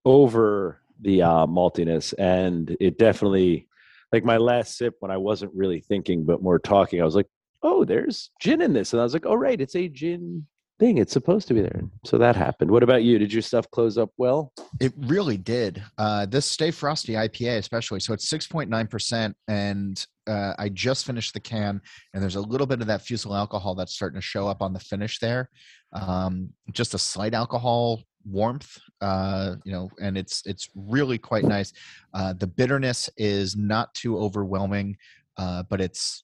[0.06, 3.68] over the uh, maltiness, and it definitely
[4.12, 7.02] like my last sip when I wasn't really thinking but more talking.
[7.02, 7.30] I was like,
[7.64, 10.46] oh, there's gin in this, and I was like, oh right, it's a gin
[10.82, 10.98] thing.
[10.98, 11.84] It's supposed to be there.
[12.04, 12.72] So that happened.
[12.72, 13.20] What about you?
[13.20, 14.52] Did your stuff close up well?
[14.80, 15.82] It really did.
[16.00, 18.00] Uh, this Stay Frosty IPA, especially.
[18.00, 19.34] So it's 6.9%.
[19.48, 21.82] And uh, I just finished the can,
[22.14, 24.74] and there's a little bit of that fusel alcohol that's starting to show up on
[24.74, 25.50] the finish there.
[25.94, 31.74] Um, just a slight alcohol warmth, uh, you know, and it's it's really quite nice.
[32.14, 34.96] Uh, the bitterness is not too overwhelming,
[35.38, 36.24] uh, but it's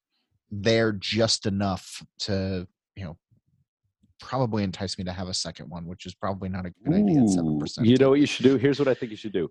[0.52, 3.18] there just enough to, you know,
[4.20, 7.20] probably entice me to have a second one, which is probably not a good idea
[7.22, 7.86] at 7%.
[7.86, 8.58] You know what you should do?
[8.58, 9.50] Here's what I think you should do.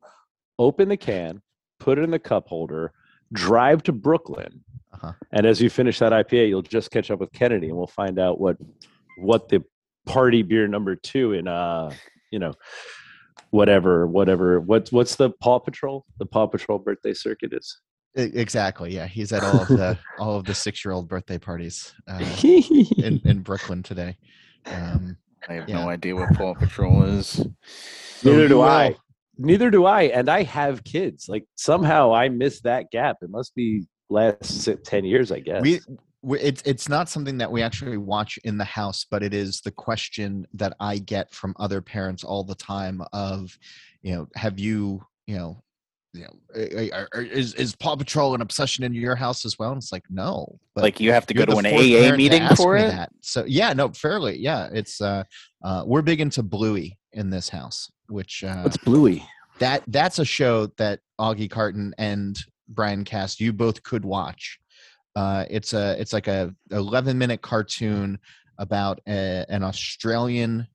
[0.59, 1.41] Open the can,
[1.79, 2.93] put it in the cup holder,
[3.33, 5.13] drive to Brooklyn, Uh-huh.
[5.33, 8.19] and as you finish that IPA, you'll just catch up with Kennedy, and we'll find
[8.19, 8.57] out what
[9.19, 9.63] what the
[10.07, 11.91] party beer number two in uh
[12.31, 12.53] you know
[13.51, 17.79] whatever whatever what's what's the Paw Patrol the Paw Patrol birthday circuit is
[18.19, 18.95] Exactly.
[18.95, 22.19] Yeah, he's at all of the all of the six year old birthday parties uh,
[22.45, 24.17] in in Brooklyn today.
[24.67, 25.17] Um,
[25.49, 25.83] I have Yeah.
[25.83, 27.29] no idea what Paw Patrol is.
[27.67, 28.97] so Neither do will- I.
[29.39, 30.03] Neither do I.
[30.05, 31.29] And I have kids.
[31.29, 33.19] Like somehow I missed that gap.
[33.23, 35.61] It must be last 10 years, I guess.
[35.63, 35.81] We,
[36.23, 39.61] we it's it's not something that we actually watch in the house, but it is
[39.61, 43.57] the question that I get from other parents all the time of,
[44.03, 45.63] you know, have you, you know,
[46.17, 49.59] you know, eh, eh, are- is is Paw Patrol an obsession in your house as
[49.59, 49.73] well?
[49.73, 52.77] And it's like no, but like you have to go to an AA meeting for
[52.77, 52.89] it.
[52.89, 53.11] That.
[53.21, 54.69] So yeah, no, fairly, yeah.
[54.73, 55.25] It's uh,
[55.63, 59.25] uh, we're big into Bluey in this house, which uh, What's Bluey?
[59.59, 62.39] that that's a show that Augie Carton and
[62.69, 64.59] Brian Cass you both could watch.
[65.15, 68.19] Uh, it's a it's like a 11 minute cartoon
[68.59, 70.67] about a, an Australian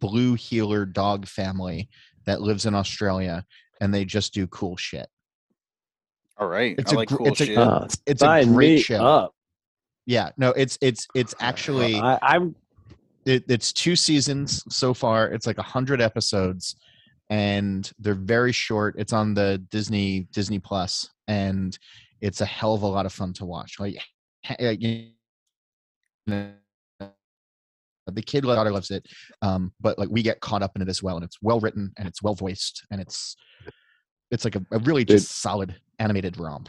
[0.00, 1.88] blue heeler dog family
[2.24, 3.44] that lives in Australia,
[3.82, 5.08] and they just do cool shit.
[6.38, 9.04] All right, It's I a like gr- cool it's a- Uh, It's a great show.
[9.04, 9.34] up.
[10.06, 12.54] Yeah, no, it's it's it's actually I, I'm
[13.26, 15.26] it, it's two seasons so far.
[15.28, 16.76] It's like a hundred episodes,
[17.30, 18.94] and they're very short.
[18.98, 21.76] It's on the Disney Disney Plus, and
[22.20, 23.78] it's a hell of a lot of fun to watch.
[23.78, 23.96] Like,
[24.58, 25.10] you
[26.26, 26.50] know,
[28.06, 29.06] the kid daughter loves it,
[29.42, 31.92] um, but like we get caught up in it as well, and it's well written
[31.98, 33.36] and it's well voiced, and it's
[34.30, 35.18] it's like a, a really Dude.
[35.18, 36.68] just solid animated romp.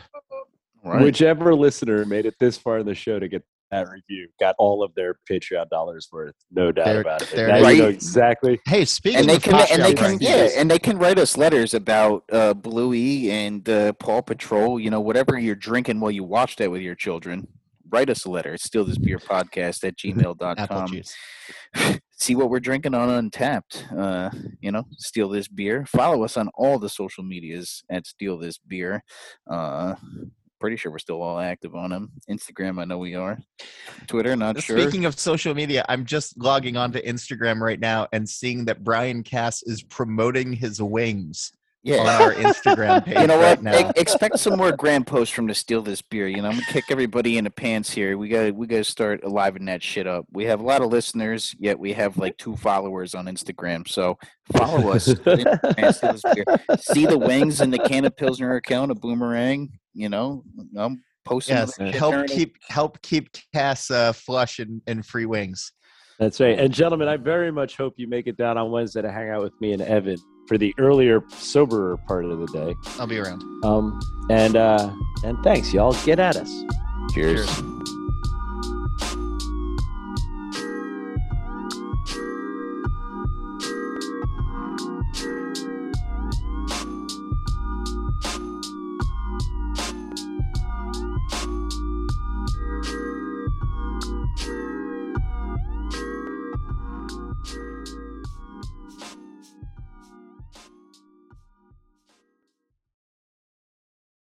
[0.85, 1.01] Right.
[1.01, 4.83] whichever listener made it this far in the show to get that review got all
[4.83, 6.35] of their Patreon dollars worth.
[6.51, 7.29] No doubt There- about it.
[7.33, 8.59] there now it you know exactly.
[8.67, 11.17] Hey, speaking and they of can and they can rankings- yeah and they can write
[11.17, 16.11] us letters about uh bluey and uh paw patrol you know whatever you're drinking while
[16.11, 17.47] you watch that with your children
[17.93, 22.59] write us a letter it's still this beer podcast at apple gmail.com see what we're
[22.59, 24.29] drinking on Untappd uh
[24.61, 25.85] you know steal this beer.
[25.85, 29.03] Follow us on all the social medias at steal this beer.
[29.49, 29.95] Uh
[30.59, 33.37] pretty sure we're still all active on them instagram i know we are.
[34.07, 34.79] Twitter not sure.
[34.79, 39.23] Speaking of social media, I'm just logging onto Instagram right now and seeing that Brian
[39.23, 41.51] Cass is promoting his wings
[41.83, 43.63] yeah on our Instagram page you know right what?
[43.63, 43.89] now.
[43.89, 46.27] E- expect some more grand posts from to steal this beer.
[46.27, 48.17] You know, I'm gonna kick everybody in the pants here.
[48.17, 50.25] We got to we got to start alivening that shit up.
[50.31, 53.87] We have a lot of listeners, yet we have like two followers on Instagram.
[53.87, 54.17] So
[54.55, 55.07] follow us.
[55.25, 56.45] and steal this beer.
[56.79, 59.69] See the wings in the can of Pilsner account, a boomerang.
[59.93, 60.43] You know,
[60.77, 61.55] I'm posting.
[61.55, 65.71] Yes, help keep help keep Cass uh, flush and, and free wings.
[66.23, 66.57] That's right.
[66.57, 69.43] And gentlemen, I very much hope you make it down on Wednesday to hang out
[69.43, 70.17] with me and Evan
[70.47, 72.75] for the earlier soberer part of the day.
[72.97, 73.43] I'll be around.
[73.65, 73.99] Um,
[74.29, 74.93] and uh,
[75.25, 75.93] and thanks, y'all.
[76.05, 76.49] Get at us.
[77.13, 77.45] Cheers.
[77.45, 78.02] Cheers.